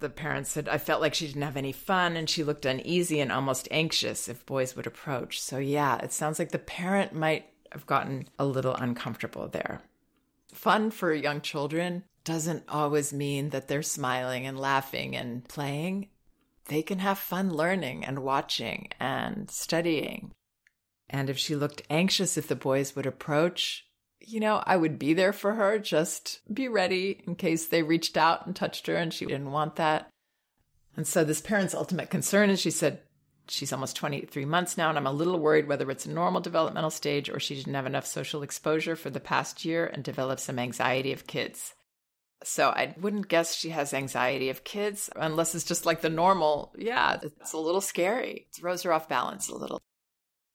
The 0.00 0.10
parent 0.10 0.48
said, 0.48 0.68
I 0.68 0.78
felt 0.78 1.00
like 1.00 1.14
she 1.14 1.28
didn't 1.28 1.42
have 1.42 1.56
any 1.56 1.72
fun 1.72 2.16
and 2.16 2.28
she 2.28 2.42
looked 2.42 2.66
uneasy 2.66 3.20
and 3.20 3.30
almost 3.30 3.68
anxious 3.70 4.28
if 4.28 4.44
boys 4.44 4.74
would 4.74 4.88
approach. 4.88 5.40
So, 5.40 5.58
yeah, 5.58 5.98
it 5.98 6.12
sounds 6.12 6.40
like 6.40 6.50
the 6.50 6.58
parent 6.58 7.12
might 7.12 7.46
have 7.70 7.86
gotten 7.86 8.26
a 8.40 8.44
little 8.44 8.74
uncomfortable 8.74 9.46
there. 9.46 9.82
Fun 10.52 10.90
for 10.90 11.14
young 11.14 11.40
children 11.40 12.02
doesn't 12.24 12.64
always 12.68 13.12
mean 13.12 13.50
that 13.50 13.68
they're 13.68 13.82
smiling 13.82 14.46
and 14.46 14.58
laughing 14.58 15.16
and 15.16 15.46
playing. 15.48 16.08
They 16.66 16.82
can 16.82 16.98
have 17.00 17.18
fun 17.18 17.50
learning 17.50 18.04
and 18.04 18.20
watching 18.20 18.88
and 19.00 19.50
studying. 19.50 20.32
And 21.08 21.28
if 21.28 21.38
she 21.38 21.56
looked 21.56 21.82
anxious 21.90 22.36
if 22.36 22.46
the 22.46 22.54
boys 22.54 22.94
would 22.94 23.06
approach, 23.06 23.86
you 24.20 24.38
know, 24.38 24.62
I 24.64 24.76
would 24.76 24.98
be 24.98 25.14
there 25.14 25.32
for 25.32 25.54
her. 25.54 25.78
Just 25.78 26.40
be 26.52 26.68
ready 26.68 27.22
in 27.26 27.34
case 27.34 27.66
they 27.66 27.82
reached 27.82 28.16
out 28.16 28.46
and 28.46 28.54
touched 28.54 28.86
her 28.86 28.94
and 28.94 29.12
she 29.12 29.26
didn't 29.26 29.50
want 29.50 29.76
that. 29.76 30.08
And 30.96 31.06
so 31.06 31.24
this 31.24 31.40
parent's 31.40 31.74
ultimate 31.74 32.10
concern 32.10 32.50
is 32.50 32.60
she 32.60 32.70
said, 32.70 33.00
she's 33.48 33.72
almost 33.72 33.96
23 33.96 34.44
months 34.44 34.76
now, 34.76 34.88
and 34.88 34.98
I'm 34.98 35.06
a 35.06 35.12
little 35.12 35.38
worried 35.38 35.66
whether 35.66 35.90
it's 35.90 36.06
a 36.06 36.10
normal 36.10 36.40
developmental 36.40 36.90
stage 36.90 37.28
or 37.28 37.40
she 37.40 37.56
didn't 37.56 37.74
have 37.74 37.86
enough 37.86 38.06
social 38.06 38.42
exposure 38.42 38.96
for 38.96 39.10
the 39.10 39.20
past 39.20 39.64
year 39.64 39.86
and 39.86 40.04
developed 40.04 40.42
some 40.42 40.58
anxiety 40.58 41.12
of 41.12 41.26
kids. 41.26 41.74
So 42.42 42.68
I 42.68 42.94
wouldn't 42.98 43.28
guess 43.28 43.54
she 43.54 43.70
has 43.70 43.92
anxiety 43.92 44.48
of 44.48 44.64
kids 44.64 45.10
unless 45.14 45.54
it's 45.54 45.64
just 45.64 45.84
like 45.84 46.00
the 46.00 46.08
normal. 46.08 46.72
Yeah, 46.76 47.18
it's 47.22 47.52
a 47.52 47.58
little 47.58 47.82
scary. 47.82 48.46
It 48.48 48.54
throws 48.54 48.82
her 48.84 48.92
off 48.92 49.08
balance 49.08 49.48
a 49.48 49.56
little. 49.56 49.80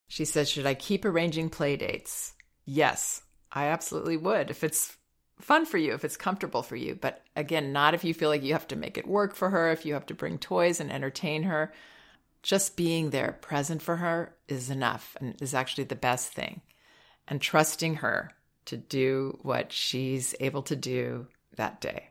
She 0.07 0.25
says, 0.25 0.49
Should 0.49 0.65
I 0.65 0.73
keep 0.73 1.05
arranging 1.05 1.49
play 1.49 1.75
dates? 1.75 2.33
Yes, 2.65 3.21
I 3.51 3.67
absolutely 3.67 4.17
would 4.17 4.49
if 4.49 4.63
it's 4.63 4.97
fun 5.39 5.65
for 5.65 5.77
you, 5.77 5.93
if 5.93 6.03
it's 6.03 6.17
comfortable 6.17 6.63
for 6.63 6.75
you. 6.75 6.95
But 6.95 7.21
again, 7.35 7.71
not 7.71 7.93
if 7.93 8.03
you 8.03 8.13
feel 8.13 8.29
like 8.29 8.43
you 8.43 8.53
have 8.53 8.67
to 8.69 8.75
make 8.75 8.97
it 8.97 9.07
work 9.07 9.35
for 9.35 9.49
her, 9.49 9.71
if 9.71 9.85
you 9.85 9.93
have 9.93 10.05
to 10.07 10.13
bring 10.13 10.37
toys 10.37 10.79
and 10.79 10.91
entertain 10.91 11.43
her. 11.43 11.73
Just 12.41 12.77
being 12.77 13.09
there, 13.09 13.39
present 13.41 13.81
for 13.81 13.97
her, 13.97 14.35
is 14.47 14.69
enough 14.69 15.17
and 15.19 15.39
is 15.41 15.55
actually 15.55 15.85
the 15.85 15.95
best 15.95 16.31
thing. 16.31 16.61
And 17.27 17.41
trusting 17.41 17.95
her 17.95 18.31
to 18.65 18.77
do 18.77 19.39
what 19.41 19.71
she's 19.71 20.35
able 20.39 20.61
to 20.63 20.75
do 20.75 21.27
that 21.55 21.81
day. 21.81 22.09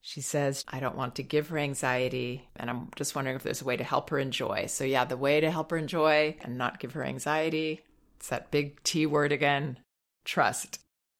She 0.00 0.20
says, 0.20 0.64
I 0.68 0.78
don't 0.78 0.96
want 0.96 1.16
to 1.16 1.24
give 1.24 1.48
her 1.48 1.58
anxiety, 1.58 2.48
and 2.54 2.70
I'm 2.70 2.90
just 2.94 3.16
wondering 3.16 3.34
if 3.34 3.42
there's 3.42 3.62
a 3.62 3.64
way 3.64 3.76
to 3.76 3.82
help 3.82 4.10
her 4.10 4.20
enjoy. 4.20 4.66
So, 4.66 4.84
yeah, 4.84 5.04
the 5.04 5.16
way 5.16 5.40
to 5.40 5.50
help 5.50 5.72
her 5.72 5.76
enjoy 5.76 6.36
and 6.42 6.56
not 6.56 6.78
give 6.78 6.92
her 6.92 7.02
anxiety, 7.02 7.82
it's 8.16 8.28
that 8.28 8.52
big 8.52 8.82
T 8.84 9.04
word 9.06 9.32
again 9.32 9.80
trust. 10.24 10.78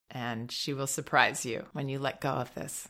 And 0.08 0.52
she 0.52 0.72
will 0.72 0.86
surprise 0.86 1.44
you 1.44 1.66
when 1.72 1.88
you 1.88 1.98
let 1.98 2.20
go 2.20 2.30
of 2.30 2.54
this. 2.54 2.88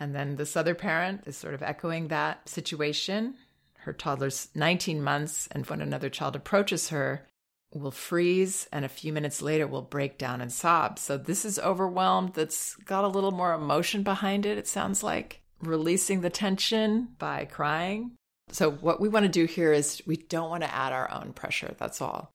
And 0.00 0.14
then 0.14 0.36
this 0.36 0.56
other 0.56 0.74
parent 0.74 1.24
is 1.26 1.36
sort 1.36 1.54
of 1.54 1.62
echoing 1.62 2.08
that 2.08 2.48
situation. 2.48 3.34
Her 3.80 3.92
toddler's 3.92 4.48
19 4.54 5.02
months, 5.02 5.46
and 5.52 5.66
when 5.66 5.82
another 5.82 6.08
child 6.08 6.36
approaches 6.36 6.88
her, 6.88 7.26
will 7.72 7.90
freeze 7.90 8.66
and 8.72 8.84
a 8.84 8.88
few 8.88 9.12
minutes 9.12 9.42
later 9.42 9.66
will 9.66 9.82
break 9.82 10.18
down 10.18 10.40
and 10.40 10.52
sob. 10.52 10.98
So 10.98 11.16
this 11.16 11.44
is 11.44 11.58
overwhelmed 11.58 12.34
that's 12.34 12.74
got 12.76 13.04
a 13.04 13.08
little 13.08 13.30
more 13.30 13.52
emotion 13.52 14.02
behind 14.02 14.46
it, 14.46 14.58
it 14.58 14.66
sounds 14.66 15.02
like. 15.02 15.42
Releasing 15.60 16.20
the 16.20 16.30
tension 16.30 17.08
by 17.18 17.44
crying. 17.44 18.12
So 18.50 18.70
what 18.70 19.00
we 19.00 19.08
want 19.08 19.24
to 19.24 19.28
do 19.28 19.44
here 19.44 19.72
is 19.72 20.02
we 20.06 20.16
don't 20.16 20.50
want 20.50 20.62
to 20.62 20.74
add 20.74 20.92
our 20.92 21.10
own 21.10 21.32
pressure. 21.32 21.74
That's 21.78 22.00
all. 22.00 22.30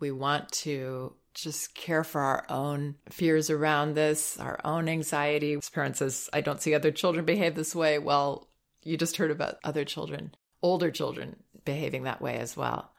We 0.00 0.10
want 0.10 0.50
to 0.52 1.14
just 1.34 1.74
care 1.74 2.04
for 2.04 2.20
our 2.20 2.44
own 2.48 2.96
fears 3.08 3.50
around 3.50 3.94
this, 3.94 4.38
our 4.38 4.60
own 4.64 4.88
anxiety. 4.88 5.54
This 5.54 5.70
parent 5.70 5.96
says, 5.96 6.28
I 6.32 6.40
don't 6.40 6.60
see 6.60 6.74
other 6.74 6.90
children 6.90 7.24
behave 7.24 7.54
this 7.54 7.74
way. 7.74 7.98
Well, 7.98 8.48
you 8.82 8.96
just 8.96 9.16
heard 9.16 9.30
about 9.30 9.58
other 9.62 9.84
children, 9.84 10.34
older 10.60 10.90
children 10.90 11.36
behaving 11.64 12.04
that 12.04 12.20
way 12.20 12.36
as 12.38 12.56
well. 12.56 12.91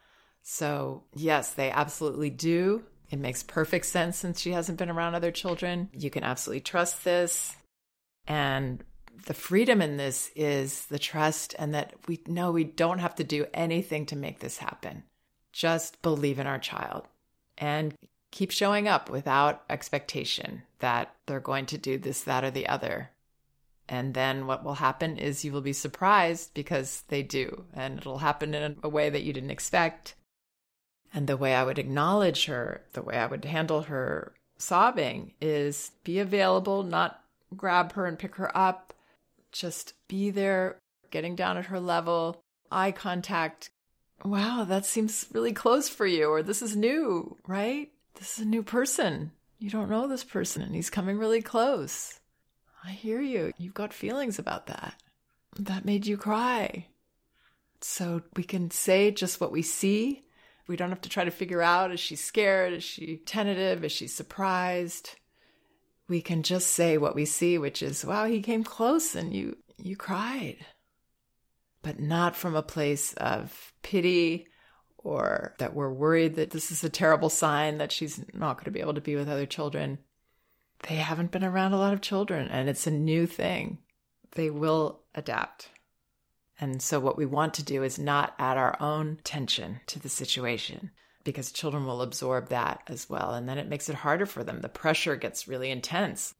So, 0.43 1.03
yes, 1.15 1.51
they 1.51 1.71
absolutely 1.71 2.29
do. 2.29 2.83
It 3.09 3.19
makes 3.19 3.43
perfect 3.43 3.85
sense 3.85 4.17
since 4.17 4.41
she 4.41 4.51
hasn't 4.51 4.77
been 4.77 4.89
around 4.89 5.15
other 5.15 5.31
children. 5.31 5.89
You 5.93 6.09
can 6.09 6.23
absolutely 6.23 6.61
trust 6.61 7.03
this. 7.03 7.55
And 8.27 8.83
the 9.25 9.33
freedom 9.33 9.81
in 9.81 9.97
this 9.97 10.31
is 10.35 10.85
the 10.87 10.99
trust, 10.99 11.55
and 11.57 11.73
that 11.73 11.93
we 12.07 12.19
know 12.27 12.51
we 12.51 12.63
don't 12.63 12.99
have 12.99 13.15
to 13.15 13.23
do 13.23 13.45
anything 13.53 14.05
to 14.07 14.15
make 14.15 14.39
this 14.39 14.57
happen. 14.57 15.03
Just 15.53 16.01
believe 16.01 16.39
in 16.39 16.47
our 16.47 16.59
child 16.59 17.07
and 17.57 17.93
keep 18.31 18.51
showing 18.51 18.87
up 18.87 19.09
without 19.09 19.63
expectation 19.69 20.63
that 20.79 21.13
they're 21.25 21.39
going 21.39 21.67
to 21.67 21.77
do 21.77 21.97
this, 21.97 22.23
that, 22.23 22.43
or 22.43 22.51
the 22.51 22.67
other. 22.67 23.11
And 23.87 24.13
then 24.13 24.47
what 24.47 24.63
will 24.63 24.73
happen 24.73 25.17
is 25.17 25.45
you 25.45 25.51
will 25.51 25.61
be 25.61 25.73
surprised 25.73 26.53
because 26.53 27.03
they 27.09 27.21
do, 27.21 27.65
and 27.73 27.99
it'll 27.99 28.17
happen 28.17 28.55
in 28.55 28.77
a 28.81 28.89
way 28.89 29.09
that 29.09 29.23
you 29.23 29.31
didn't 29.31 29.51
expect. 29.51 30.15
And 31.13 31.27
the 31.27 31.37
way 31.37 31.53
I 31.53 31.63
would 31.63 31.77
acknowledge 31.77 32.45
her, 32.45 32.81
the 32.93 33.03
way 33.03 33.15
I 33.15 33.27
would 33.27 33.45
handle 33.45 33.83
her 33.83 34.33
sobbing 34.57 35.33
is 35.39 35.91
be 36.03 36.19
available, 36.19 36.83
not 36.83 37.21
grab 37.55 37.93
her 37.93 38.05
and 38.05 38.17
pick 38.17 38.35
her 38.35 38.55
up. 38.57 38.93
Just 39.51 39.93
be 40.07 40.31
there, 40.31 40.77
getting 41.11 41.35
down 41.35 41.57
at 41.57 41.65
her 41.65 41.79
level, 41.79 42.41
eye 42.71 42.91
contact. 42.91 43.69
Wow, 44.25 44.65
that 44.67 44.85
seems 44.85 45.27
really 45.31 45.53
close 45.53 45.87
for 45.87 46.07
you, 46.07 46.29
or 46.29 46.41
this 46.41 46.63
is 46.63 46.75
new, 46.75 47.37
right? 47.45 47.91
This 48.15 48.39
is 48.39 48.45
a 48.45 48.47
new 48.47 48.63
person. 48.63 49.31
You 49.59 49.69
don't 49.69 49.89
know 49.89 50.07
this 50.07 50.23
person, 50.23 50.63
and 50.63 50.73
he's 50.73 50.89
coming 50.89 51.19
really 51.19 51.41
close. 51.41 52.19
I 52.83 52.91
hear 52.91 53.21
you. 53.21 53.53
You've 53.57 53.73
got 53.73 53.93
feelings 53.93 54.39
about 54.39 54.67
that. 54.67 54.95
That 55.59 55.85
made 55.85 56.07
you 56.07 56.17
cry. 56.17 56.87
So 57.81 58.23
we 58.35 58.43
can 58.43 58.71
say 58.71 59.11
just 59.11 59.39
what 59.39 59.51
we 59.51 59.61
see 59.61 60.23
we 60.67 60.75
don't 60.75 60.89
have 60.89 61.01
to 61.01 61.09
try 61.09 61.23
to 61.23 61.31
figure 61.31 61.61
out 61.61 61.91
is 61.91 61.99
she 61.99 62.15
scared? 62.15 62.73
Is 62.73 62.83
she 62.83 63.17
tentative? 63.25 63.83
Is 63.83 63.91
she 63.91 64.07
surprised? 64.07 65.15
We 66.07 66.21
can 66.21 66.43
just 66.43 66.67
say 66.67 66.97
what 66.97 67.15
we 67.15 67.25
see, 67.25 67.57
which 67.57 67.81
is, 67.81 68.05
wow, 68.05 68.25
he 68.25 68.41
came 68.41 68.63
close 68.63 69.15
and 69.15 69.33
you 69.33 69.57
you 69.77 69.95
cried. 69.95 70.57
But 71.81 71.99
not 71.99 72.35
from 72.35 72.55
a 72.55 72.63
place 72.63 73.13
of 73.13 73.73
pity 73.81 74.47
or 74.97 75.53
that 75.59 75.73
we're 75.73 75.91
worried 75.91 76.35
that 76.35 76.51
this 76.51 76.71
is 76.71 76.83
a 76.83 76.89
terrible 76.89 77.29
sign 77.29 77.77
that 77.77 77.91
she's 77.91 78.23
not 78.33 78.55
going 78.55 78.65
to 78.65 78.71
be 78.71 78.79
able 78.79 78.93
to 78.93 79.01
be 79.01 79.15
with 79.15 79.27
other 79.27 79.45
children. 79.45 79.99
They 80.87 80.95
haven't 80.95 81.31
been 81.31 81.43
around 81.43 81.73
a 81.73 81.77
lot 81.77 81.93
of 81.93 82.01
children 82.01 82.47
and 82.47 82.69
it's 82.69 82.87
a 82.87 82.91
new 82.91 83.25
thing. 83.25 83.79
They 84.31 84.49
will 84.49 85.01
adapt. 85.13 85.69
And 86.59 86.81
so, 86.81 86.99
what 86.99 87.17
we 87.17 87.25
want 87.25 87.53
to 87.55 87.63
do 87.63 87.83
is 87.83 87.97
not 87.97 88.35
add 88.37 88.57
our 88.57 88.77
own 88.79 89.17
tension 89.23 89.81
to 89.87 89.99
the 89.99 90.09
situation 90.09 90.91
because 91.23 91.51
children 91.51 91.85
will 91.85 92.01
absorb 92.01 92.49
that 92.49 92.81
as 92.87 93.09
well. 93.09 93.33
And 93.33 93.47
then 93.47 93.57
it 93.57 93.67
makes 93.67 93.89
it 93.89 93.95
harder 93.95 94.25
for 94.25 94.43
them. 94.43 94.61
The 94.61 94.69
pressure 94.69 95.15
gets 95.15 95.47
really 95.47 95.71
intense 95.71 96.33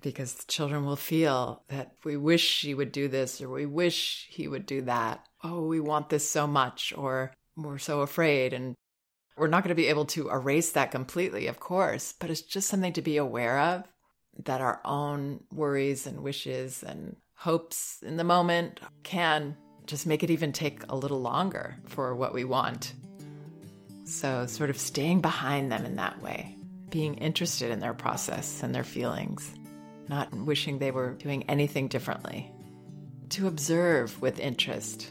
because 0.00 0.44
children 0.46 0.84
will 0.84 0.96
feel 0.96 1.62
that 1.68 1.94
we 2.04 2.16
wish 2.16 2.42
she 2.42 2.74
would 2.74 2.92
do 2.92 3.08
this 3.08 3.40
or 3.40 3.48
we 3.48 3.66
wish 3.66 4.26
he 4.30 4.48
would 4.48 4.66
do 4.66 4.82
that. 4.82 5.24
Oh, 5.44 5.66
we 5.66 5.80
want 5.80 6.08
this 6.08 6.28
so 6.28 6.46
much. 6.46 6.92
Or 6.96 7.32
we're 7.56 7.78
so 7.78 8.00
afraid 8.00 8.52
and 8.52 8.74
we're 9.36 9.48
not 9.48 9.62
going 9.62 9.70
to 9.70 9.74
be 9.74 9.88
able 9.88 10.06
to 10.06 10.30
erase 10.30 10.72
that 10.72 10.90
completely, 10.90 11.46
of 11.46 11.60
course, 11.60 12.14
but 12.18 12.30
it's 12.30 12.42
just 12.42 12.68
something 12.68 12.92
to 12.94 13.02
be 13.02 13.16
aware 13.16 13.58
of 13.58 13.84
that 14.44 14.60
our 14.60 14.80
own 14.84 15.44
worries 15.52 16.06
and 16.06 16.22
wishes 16.22 16.82
and 16.82 17.16
hopes 17.42 18.00
in 18.06 18.16
the 18.16 18.22
moment 18.22 18.78
can 19.02 19.56
just 19.86 20.06
make 20.06 20.22
it 20.22 20.30
even 20.30 20.52
take 20.52 20.80
a 20.88 20.94
little 20.94 21.20
longer 21.20 21.76
for 21.86 22.14
what 22.14 22.32
we 22.32 22.44
want. 22.44 22.92
So, 24.04 24.46
sort 24.46 24.70
of 24.70 24.78
staying 24.78 25.22
behind 25.22 25.72
them 25.72 25.84
in 25.84 25.96
that 25.96 26.22
way, 26.22 26.56
being 26.88 27.14
interested 27.14 27.72
in 27.72 27.80
their 27.80 27.94
process 27.94 28.62
and 28.62 28.72
their 28.72 28.84
feelings, 28.84 29.52
not 30.08 30.32
wishing 30.32 30.78
they 30.78 30.92
were 30.92 31.14
doing 31.14 31.42
anything 31.48 31.88
differently. 31.88 32.48
To 33.30 33.48
observe 33.48 34.22
with 34.22 34.38
interest. 34.38 35.10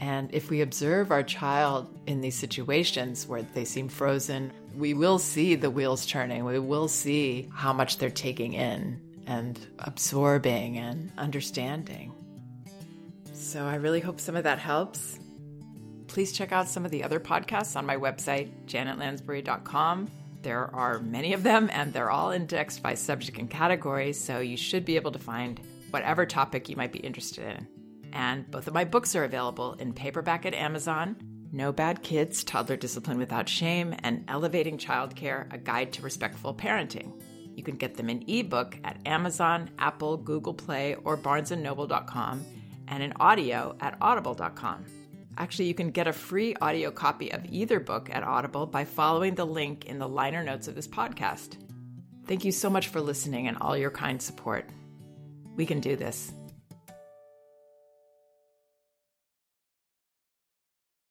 And 0.00 0.34
if 0.34 0.50
we 0.50 0.62
observe 0.62 1.12
our 1.12 1.22
child 1.22 1.96
in 2.08 2.22
these 2.22 2.34
situations 2.34 3.28
where 3.28 3.42
they 3.42 3.64
seem 3.64 3.88
frozen, 3.88 4.52
we 4.76 4.94
will 4.94 5.20
see 5.20 5.54
the 5.54 5.70
wheels 5.70 6.06
turning. 6.06 6.44
We 6.44 6.58
will 6.58 6.88
see 6.88 7.48
how 7.54 7.72
much 7.72 7.98
they're 7.98 8.10
taking 8.10 8.54
in 8.54 9.00
and 9.28 9.60
absorbing 9.78 10.78
and 10.78 11.12
understanding. 11.18 12.12
So 13.34 13.64
I 13.64 13.76
really 13.76 14.00
hope 14.00 14.20
some 14.20 14.34
of 14.34 14.44
that 14.44 14.58
helps. 14.58 15.18
Please 16.08 16.32
check 16.32 16.50
out 16.50 16.66
some 16.66 16.84
of 16.86 16.90
the 16.90 17.04
other 17.04 17.20
podcasts 17.20 17.76
on 17.76 17.84
my 17.86 17.96
website, 17.96 18.50
janetlansbury.com. 18.66 20.10
There 20.42 20.74
are 20.74 20.98
many 21.00 21.34
of 21.34 21.42
them, 21.42 21.68
and 21.72 21.92
they're 21.92 22.10
all 22.10 22.30
indexed 22.30 22.82
by 22.82 22.94
subject 22.94 23.38
and 23.38 23.50
category, 23.50 24.14
so 24.14 24.40
you 24.40 24.56
should 24.56 24.86
be 24.86 24.96
able 24.96 25.12
to 25.12 25.18
find 25.18 25.60
whatever 25.90 26.24
topic 26.24 26.68
you 26.68 26.76
might 26.76 26.92
be 26.92 27.00
interested 27.00 27.44
in. 27.44 27.68
And 28.12 28.50
both 28.50 28.66
of 28.66 28.74
my 28.74 28.84
books 28.84 29.14
are 29.14 29.24
available 29.24 29.74
in 29.74 29.92
paperback 29.92 30.46
at 30.46 30.54
Amazon 30.54 31.16
No 31.52 31.70
Bad 31.70 32.02
Kids 32.02 32.44
Toddler 32.44 32.76
Discipline 32.76 33.18
Without 33.18 33.48
Shame, 33.48 33.94
and 34.02 34.24
Elevating 34.28 34.78
Childcare 34.78 35.52
A 35.52 35.58
Guide 35.58 35.92
to 35.94 36.02
Respectful 36.02 36.54
Parenting. 36.54 37.12
You 37.58 37.64
can 37.64 37.76
get 37.76 37.96
them 37.96 38.08
in 38.08 38.22
ebook 38.28 38.78
at 38.84 39.00
Amazon, 39.04 39.68
Apple, 39.80 40.16
Google 40.16 40.54
Play, 40.54 40.94
or 41.02 41.16
barnesandnoble.com, 41.16 42.46
and 42.86 43.02
in 43.02 43.12
audio 43.18 43.76
at 43.80 43.98
audible.com. 44.00 44.84
Actually, 45.36 45.66
you 45.66 45.74
can 45.74 45.90
get 45.90 46.06
a 46.06 46.12
free 46.12 46.54
audio 46.60 46.92
copy 46.92 47.32
of 47.32 47.44
either 47.46 47.80
book 47.80 48.10
at 48.12 48.22
Audible 48.22 48.64
by 48.64 48.84
following 48.84 49.34
the 49.34 49.44
link 49.44 49.86
in 49.86 49.98
the 49.98 50.08
liner 50.08 50.44
notes 50.44 50.68
of 50.68 50.76
this 50.76 50.86
podcast. 50.86 51.56
Thank 52.28 52.44
you 52.44 52.52
so 52.52 52.70
much 52.70 52.88
for 52.88 53.00
listening 53.00 53.48
and 53.48 53.58
all 53.60 53.76
your 53.76 53.90
kind 53.90 54.22
support. 54.22 54.70
We 55.56 55.66
can 55.66 55.80
do 55.80 55.96
this. 55.96 56.32